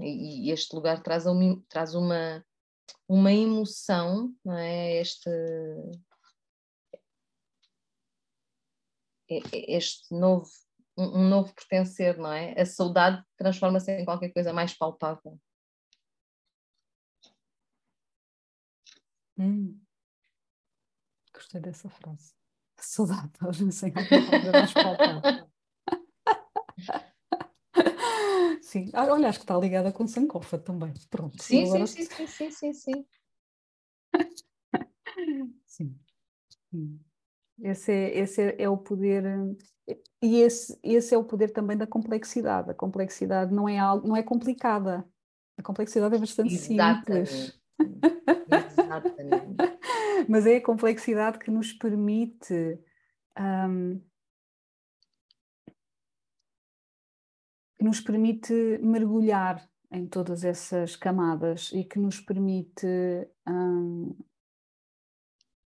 [0.00, 2.44] E, e este lugar traz uma, traz uma,
[3.06, 5.00] uma emoção, não é?
[5.00, 5.30] Este,
[9.28, 10.48] este novo,
[10.96, 12.58] um novo pertencer, não é?
[12.58, 15.38] A saudade transforma-se em qualquer coisa mais palpável.
[19.38, 19.80] Hum.
[21.32, 22.32] Gostei dessa frase.
[22.78, 23.32] Saudade,
[23.62, 24.74] não sei é mais.
[28.62, 30.92] Sim, ah, olha, acho que está ligada com Sankofa também.
[31.10, 31.40] Pronto.
[31.42, 31.86] Sim, agora...
[31.86, 33.06] sim, sim, sim, sim, sim, sim.
[35.66, 35.96] sim.
[37.60, 39.24] Esse, é, esse é, é, o poder,
[40.20, 42.70] e esse, esse é o poder também da complexidade.
[42.70, 45.08] A complexidade não é algo, não é complicada.
[45.56, 47.30] A complexidade é bastante Exatamente.
[47.30, 47.63] simples.
[47.80, 49.56] Exatamente.
[50.28, 52.78] Mas é a complexidade que nos permite
[53.38, 54.00] um,
[57.76, 58.52] que nos permite
[58.82, 62.86] mergulhar em todas essas camadas e que nos permite
[63.46, 64.16] um,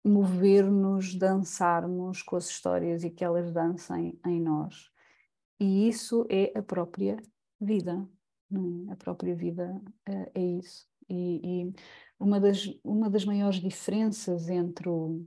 [0.04, 4.92] mover-nos, dançarmos com as histórias e que elas dancem em nós.
[5.60, 7.18] E isso é a própria
[7.60, 8.08] vida.
[8.52, 8.92] É?
[8.92, 10.91] A própria vida uh, é isso.
[11.12, 11.74] E, e,
[12.20, 15.26] uma, das, uma das maiores diferenças entre o,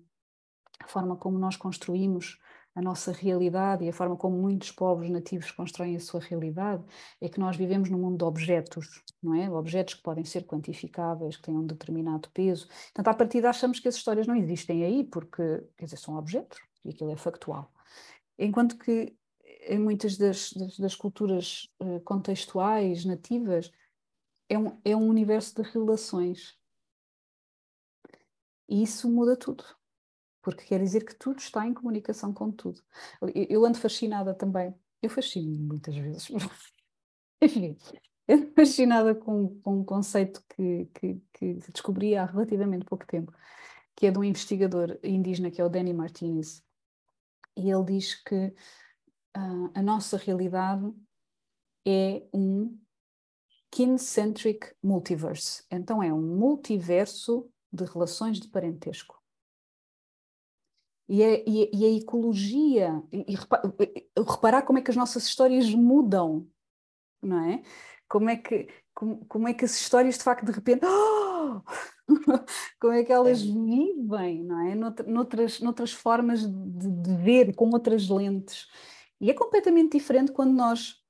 [0.80, 2.39] a forma como nós construímos
[2.74, 6.82] a nossa realidade e a forma como muitos povos nativos constroem a sua realidade
[7.20, 9.49] é que nós vivemos num mundo de objetos, não é?
[9.49, 12.66] Objetos que podem ser quantificáveis, que têm um determinado peso.
[12.66, 16.59] Portanto, à partida achamos que as histórias não existem aí porque, quer dizer, são objetos
[16.85, 17.70] e aquilo é factual.
[18.37, 19.16] Enquanto que
[19.68, 23.70] em muitas das, das, das culturas uh, contextuais nativas
[24.49, 26.59] é um, é um universo de relações.
[28.68, 29.64] E isso muda tudo,
[30.42, 32.82] porque quer dizer que tudo está em comunicação com tudo.
[33.20, 36.28] Eu, eu ando fascinada também, eu fascino muitas vezes,
[37.42, 37.76] enfim,
[38.57, 43.32] fascinada com, com um conceito que, que, que descobri há relativamente pouco tempo,
[43.95, 46.64] que é de um investigador indígena que é o Danny Martinez,
[47.57, 48.55] e ele diz que
[49.36, 50.92] uh, a nossa realidade
[51.86, 52.78] é um
[53.75, 55.64] kin-centric multiverse.
[55.68, 59.20] Então é um multiverso de relações de parentesco.
[61.09, 65.68] e a, e, e a ecologia, e, e reparar como é que as nossas histórias
[65.75, 66.49] mudam,
[67.20, 67.62] não é?
[68.09, 71.61] Como é que, como, como é que as histórias de facto de repente, oh!
[72.81, 73.45] como é que elas é.
[73.45, 74.75] vivem, não é?
[74.77, 78.68] Noutras, noutras formas de, de ver, com outras lentes.
[79.20, 81.03] E é completamente diferente quando nós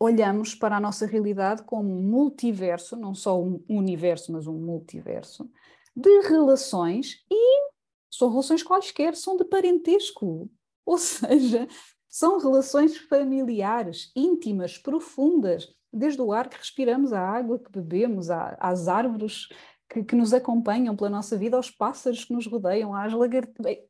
[0.00, 5.48] olhamos para a nossa realidade como um multiverso, não só um universo, mas um multiverso,
[5.94, 7.70] de relações e
[8.10, 10.50] são relações quaisquer, são de parentesco.
[10.86, 11.68] Ou seja,
[12.08, 18.88] são relações familiares, íntimas, profundas, desde o ar que respiramos, à água que bebemos, às
[18.88, 19.48] árvores
[19.88, 23.84] que, que nos acompanham pela nossa vida, aos pássaros que nos rodeiam, às lagartixas.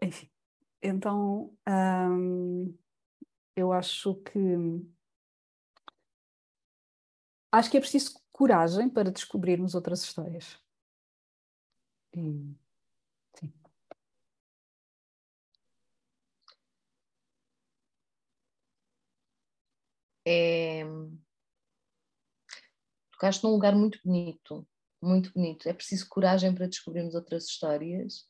[0.00, 0.28] Enfim,
[0.82, 2.74] então hum,
[3.56, 4.38] eu acho que
[7.50, 10.58] acho que é preciso coragem para descobrirmos outras histórias.
[12.14, 12.20] E,
[13.38, 13.52] sim.
[20.24, 20.84] É...
[23.12, 24.66] Tocaste num lugar muito bonito,
[25.00, 25.68] muito bonito.
[25.68, 28.26] É preciso coragem para descobrirmos outras histórias.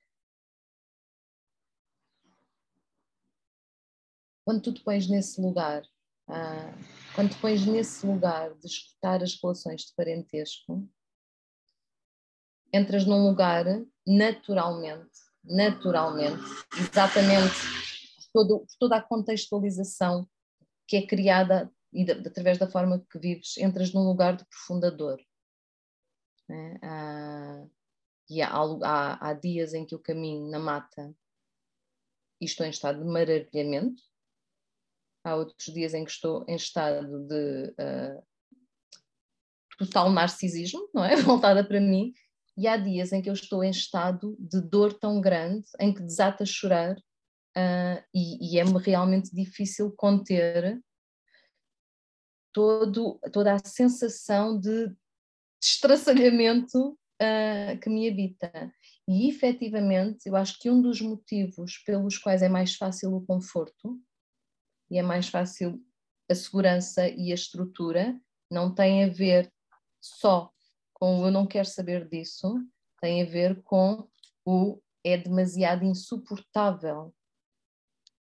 [4.45, 5.83] Quando tu te pões nesse lugar,
[6.29, 6.73] ah,
[7.15, 10.89] quando te pões nesse lugar de escutar as relações de parentesco,
[12.73, 13.67] entras num lugar
[14.07, 16.43] naturalmente, naturalmente,
[16.79, 17.55] exatamente
[18.33, 20.29] todo, toda a contextualização
[20.89, 24.91] que é criada e de, através da forma que vives, entras num lugar de profunda
[24.91, 25.21] dor.
[26.51, 26.79] É?
[26.83, 27.67] Ah,
[28.31, 31.15] e há, há, há dias em que eu caminho na mata
[32.41, 34.03] e estou em estado de maravilhamento,
[35.25, 38.23] há outros dias em que estou em estado de uh,
[39.79, 41.17] total narcisismo, não é?
[41.23, 42.13] Voltada para mim,
[42.57, 46.03] e há dias em que eu estou em estado de dor tão grande, em que
[46.03, 50.81] desato a chorar, uh, e, e é-me realmente difícil conter
[52.53, 54.95] todo, toda a sensação de
[55.61, 58.73] destraçalhamento uh, que me habita.
[59.09, 63.99] E efetivamente, eu acho que um dos motivos pelos quais é mais fácil o conforto
[64.93, 65.83] e é mais fácil
[66.31, 68.21] a segurança e a estrutura
[68.51, 69.51] não tem a ver
[69.99, 70.53] só
[70.93, 72.63] com o eu não quero saber disso,
[73.01, 74.07] tem a ver com
[74.45, 77.13] o é demasiado insuportável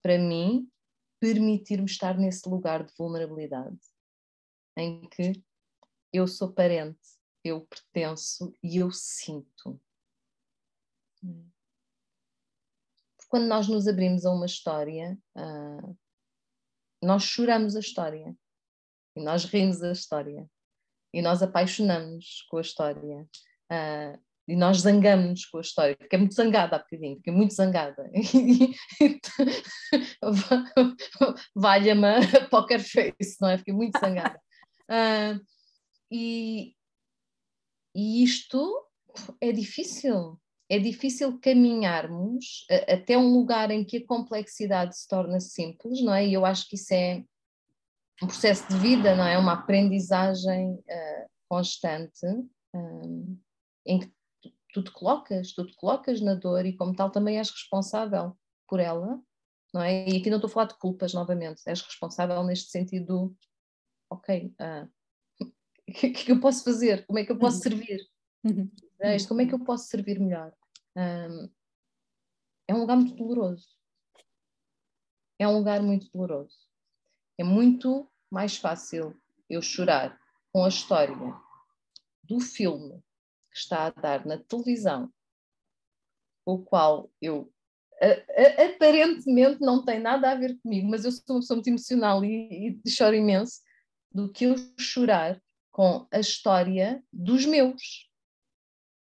[0.02, 0.66] para mim
[1.20, 3.78] permitir-me estar nesse lugar de vulnerabilidade
[4.76, 5.44] em que
[6.12, 6.98] eu sou parente,
[7.44, 9.78] eu pertenço e eu sinto.
[13.28, 15.96] Quando nós nos abrimos a uma história, uh,
[17.04, 18.34] nós choramos a história
[19.16, 20.46] e nós rimos a história
[21.12, 23.28] e nós apaixonamos com a história
[23.70, 28.10] uh, e nós zangamos com a história, fiquei muito zangada há bocadinho, fiquei muito zangada.
[31.54, 33.56] Valha-me a poker face, não é?
[33.56, 34.38] Fiquei muito zangada.
[34.90, 35.40] Uh,
[36.10, 36.74] e,
[37.94, 38.86] e isto
[39.40, 40.38] é difícil.
[40.68, 46.26] É difícil caminharmos até um lugar em que a complexidade se torna simples, não é?
[46.26, 47.24] E eu acho que isso é
[48.22, 49.36] um processo de vida, não é?
[49.38, 52.26] Uma aprendizagem uh, constante
[52.74, 53.38] um,
[53.86, 54.12] em que
[54.72, 58.36] tu, te colocas, tu te colocas na dor e como tal também és responsável
[58.68, 59.20] por ela,
[59.72, 60.08] não é?
[60.08, 63.36] E aqui não estou a falar de culpas novamente, és responsável neste sentido
[64.10, 64.88] ok, uh,
[65.88, 67.06] o que, que eu posso fazer?
[67.06, 67.62] Como é que eu posso uhum.
[67.62, 68.00] servir?
[68.44, 68.70] Uhum.
[69.28, 70.52] Como é que eu posso servir melhor?
[70.96, 71.50] Um,
[72.68, 73.68] é um lugar muito doloroso.
[75.38, 76.56] É um lugar muito doloroso.
[77.38, 79.14] É muito mais fácil
[79.48, 80.18] eu chorar
[80.52, 81.16] com a história
[82.22, 83.02] do filme
[83.50, 85.12] que está a dar na televisão,
[86.46, 87.52] o qual eu
[88.00, 91.68] a, a, aparentemente não tem nada a ver comigo, mas eu sou uma pessoa muito
[91.68, 93.60] emocional e, e choro imenso
[94.12, 95.40] do que eu chorar
[95.70, 98.10] com a história dos meus.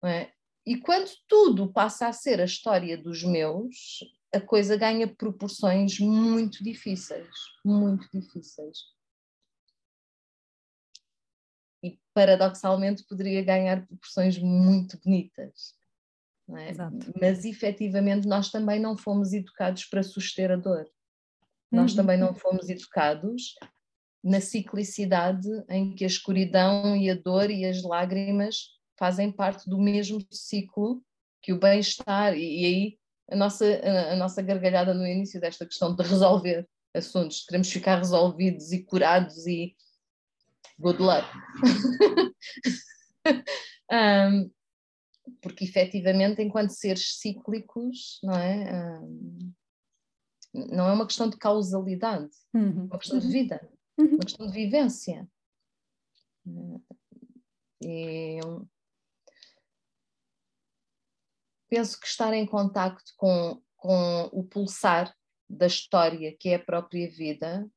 [0.04, 0.32] É?
[0.66, 4.00] E quando tudo passa a ser a história dos meus,
[4.34, 7.28] a coisa ganha proporções muito difíceis,
[7.66, 8.78] muito difíceis.
[11.84, 15.74] E paradoxalmente poderia ganhar proporções muito bonitas.
[16.50, 16.72] É?
[17.20, 20.89] Mas efetivamente nós também não fomos educados para suster a dor.
[21.72, 21.97] Nós uhum.
[21.97, 23.56] também não fomos educados
[24.24, 29.80] na ciclicidade em que a escuridão e a dor e as lágrimas fazem parte do
[29.80, 31.02] mesmo ciclo
[31.41, 33.00] que o bem-estar e, e, aí
[33.32, 37.97] a nossa, a, a, nossa gargalhada no início desta questão de resolver assuntos, queremos ficar
[37.97, 39.76] resolvidos e curados e
[40.78, 41.26] good luck.
[43.91, 44.52] um,
[45.41, 49.00] porque efetivamente, enquanto seres cíclicos, não é?
[49.02, 49.54] Um,
[50.54, 52.82] não é uma questão de causalidade, Uhum.
[52.82, 53.32] é uma questão de Uhum.
[53.32, 54.16] vida, Uhum.
[54.16, 55.30] uma questão de vivência.
[57.82, 58.39] E
[61.70, 65.13] penso que estar em contacto com, com o pulsar
[65.49, 67.70] da história, que é a própria vida,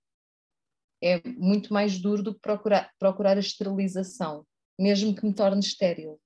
[1.02, 4.46] é muito mais duro do que procurar, procurar a esterilização,
[4.78, 6.20] mesmo que me torne estéril.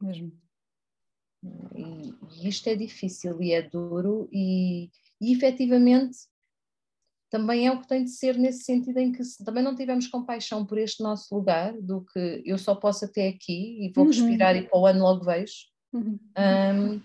[0.00, 0.32] Mesmo.
[1.74, 4.90] E, e isto é difícil e é duro, e,
[5.20, 6.16] e efetivamente
[7.30, 10.06] também é o que tem de ser nesse sentido em que se também não tivermos
[10.06, 14.10] compaixão por este nosso lugar, do que eu só posso até aqui e vou Uhum.
[14.10, 15.73] respirar e para o ano logo vejo.
[15.94, 16.18] Uhum.
[16.36, 17.02] Hum,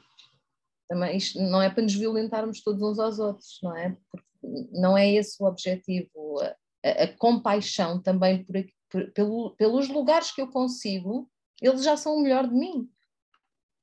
[0.89, 3.95] também isto não é para nos violentarmos todos uns aos outros, não é?
[4.11, 4.27] Porque
[4.71, 6.39] não é esse o objetivo.
[6.41, 6.55] A,
[6.89, 8.55] a- a compaixão também por,
[8.89, 11.29] por- pelo- pelos lugares que eu consigo,
[11.61, 12.89] eles já são o melhor de mim,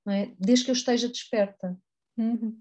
[0.04, 0.34] não é?
[0.38, 1.78] Desde que eu esteja desperta.
[2.18, 2.60] Uhum.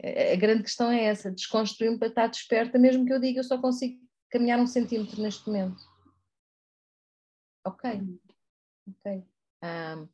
[0.00, 3.44] É, A grande questão é essa, desconstruir-me para estar desperta, mesmo que eu diga eu
[3.44, 3.98] só consigo
[4.30, 5.82] caminhar um centímetro neste momento.
[7.64, 7.90] Ok,
[8.88, 9.24] ok.
[9.62, 10.08] Ah, m- m-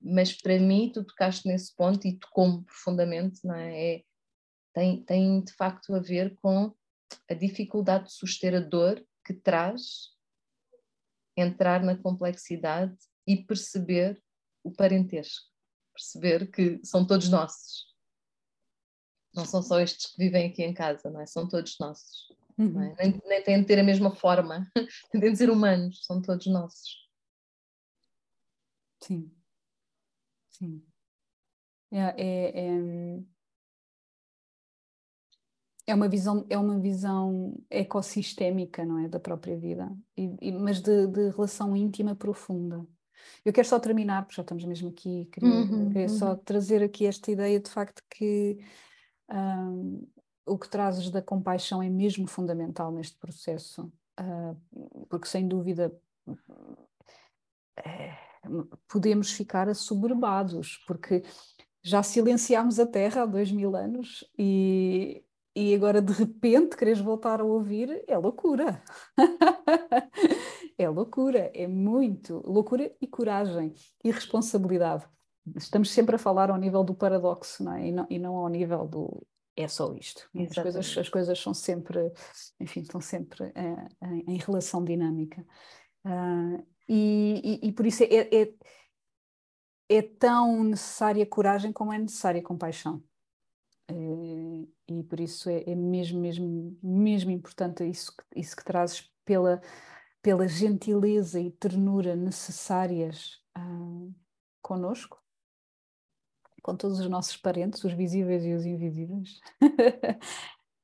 [0.00, 3.94] mas para mim, tu tocaste nesse ponto e tocou-me profundamente, não é?
[3.94, 4.04] É-
[4.74, 6.74] tem, tem de facto a ver com
[7.30, 10.10] a dificuldade de suster a dor que traz
[11.36, 12.94] entrar na complexidade
[13.26, 14.22] e perceber
[14.62, 15.46] o parentesco,
[15.94, 17.86] perceber que são todos nossos.
[19.34, 21.26] Não são só estes que vivem aqui em casa, não é?
[21.26, 22.28] São todos nossos.
[22.58, 22.82] não Uhum.
[22.82, 22.94] é?
[22.98, 24.70] Nem, nem têm de ter a mesma forma,
[25.12, 27.05] têm de ser humanos, são todos nossos.
[29.00, 29.32] Sim.
[30.48, 30.86] Sim.
[31.90, 32.60] É, é,
[33.18, 33.24] é,
[35.86, 39.08] é uma visão, é uma visão ecossistémica, não é?
[39.08, 42.86] Da própria vida, e, e- mas de, de relação íntima profunda.
[43.44, 46.36] Eu quero só terminar, porque já estamos mesmo aqui, queria, Uhum, queria só uhum.
[46.36, 48.58] trazer aqui esta ideia de facto que
[49.30, 50.06] hum,
[50.46, 54.54] o que trazes da compaixão é mesmo fundamental neste processo, ah,
[55.10, 55.92] porque sem dúvida
[57.76, 58.16] eh,
[58.88, 61.22] podemos ficar assoberbados, porque
[61.82, 65.24] já silenciámos a Terra há dois mil anos e,
[65.54, 68.82] e agora de repente queres voltar a ouvir é loucura.
[70.78, 73.72] É loucura, é muito loucura e coragem
[74.04, 75.06] e responsabilidade.
[75.56, 77.86] Estamos sempre a falar ao nível do paradoxo, não é?
[77.86, 79.26] E não, e não ao nível do
[79.56, 80.28] é só isto.
[80.38, 82.12] As coisas, as coisas são sempre,
[82.60, 85.44] enfim, estão sempre eh, em, em relação dinâmica.
[86.04, 86.58] Ah,
[86.88, 88.06] e, e- e por isso é,
[88.42, 88.54] é,
[89.88, 93.02] é tão necessária coragem como é necessária compaixão.
[93.88, 99.10] Eh, e por isso é, é mesmo, mesmo, mesmo importante isso que, isso que trazes
[99.24, 99.60] pela,
[100.22, 104.08] pela gentileza e ternura necessárias ah,
[104.62, 105.22] conosco,
[106.62, 109.40] com todos os nossos parentes, os visíveis e os invisíveis.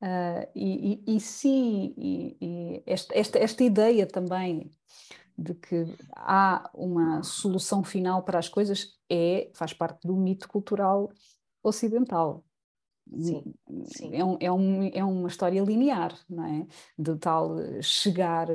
[0.04, 4.74] Ah, e, e, e sim, e, e esta, esta, esta ideia também
[5.36, 5.84] de que
[6.16, 11.10] há uma solução final para as coisas é, faz parte do mito cultural
[11.62, 12.44] ocidental.
[13.18, 13.54] Sim,
[13.86, 14.14] sim.
[14.14, 16.66] É, um, é, um, é uma história linear, não é?
[16.98, 18.48] De tal chegar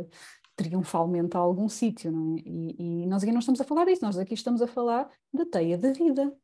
[0.55, 2.41] triunfalmente a algum sítio, não é?
[2.45, 5.45] E, e nós aqui não estamos a falar disso, nós aqui estamos a falar da
[5.45, 6.36] teia da vida,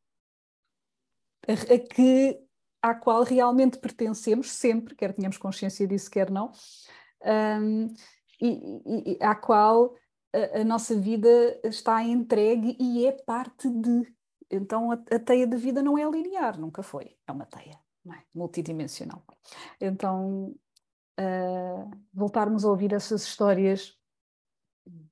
[1.47, 2.39] a, a que,
[2.81, 6.51] à qual realmente pertencemos sempre, quer tenhamos consciência disso, quer não,
[7.61, 7.87] hum,
[8.41, 8.47] e,
[8.85, 9.95] e- e à qual
[10.33, 11.27] a, a nossa vida
[11.63, 14.13] está entregue e é parte de.
[14.51, 18.17] Então a, a teia de vida não é linear, nunca foi, é uma teia é?
[18.33, 19.23] multidimensional.
[19.79, 20.55] Então
[21.17, 23.95] ah, voltarmos a ouvir essas histórias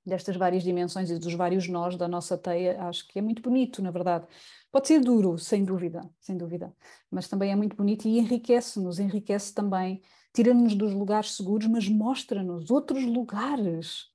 [0.06, 3.82] destas várias dimensões e dos vários nós da nossa teia, acho que é muito bonito,
[3.82, 4.28] na verdade.
[4.72, 6.76] Pode ser duro, sem dúvida, sem dúvida,
[7.10, 10.02] mas também é muito bonito e enriquece-nos, enriquece também,
[10.34, 14.12] tira-nos dos lugares seguros, mas mostra-nos outros lugares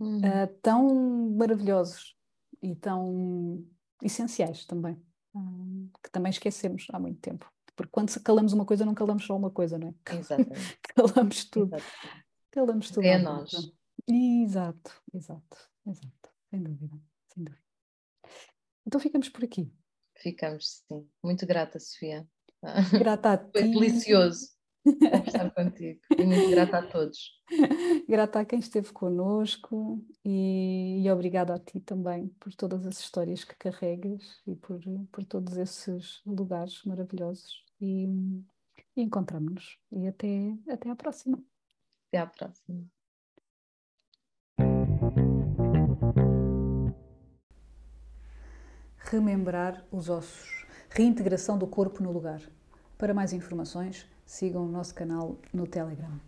[0.00, 0.20] Hum.
[0.24, 2.16] ah, tão maravilhosos
[2.62, 3.64] e tão
[4.02, 5.00] essenciais também,
[5.34, 7.50] ah, que também esquecemos há muito tempo.
[7.74, 9.94] Porque quando calamos uma coisa, não calamos só uma coisa, não é?
[10.18, 10.78] Exatamente.
[10.94, 11.76] Calamos tudo.
[11.76, 12.24] exatamente.
[12.50, 13.04] Calamos tudo.
[13.04, 13.50] É nós.
[14.08, 16.30] Exato, exato, exato.
[16.50, 17.62] Sem dúvida, sem dúvida.
[18.86, 19.70] Então ficamos por aqui.
[20.16, 21.06] Ficamos, sim.
[21.22, 22.26] Muito grata, Sofia.
[22.98, 24.14] Grata a Foi ti,
[24.84, 26.00] conversar contigo.
[26.16, 27.40] E muito grata a todos.
[28.08, 33.44] grata a quem esteve connosco e, e obrigada a ti também por todas as histórias
[33.44, 34.80] que carregas e por,
[35.12, 37.64] por todos esses lugares maravilhosos.
[37.80, 38.06] E,
[38.96, 39.78] e encontramos-nos.
[39.92, 41.42] E até, até à próxima.
[42.08, 42.88] Até à próxima.
[49.10, 52.42] remembrar os ossos, reintegração do corpo no lugar.
[52.98, 56.20] Para mais informações, sigam o nosso canal no Telegram.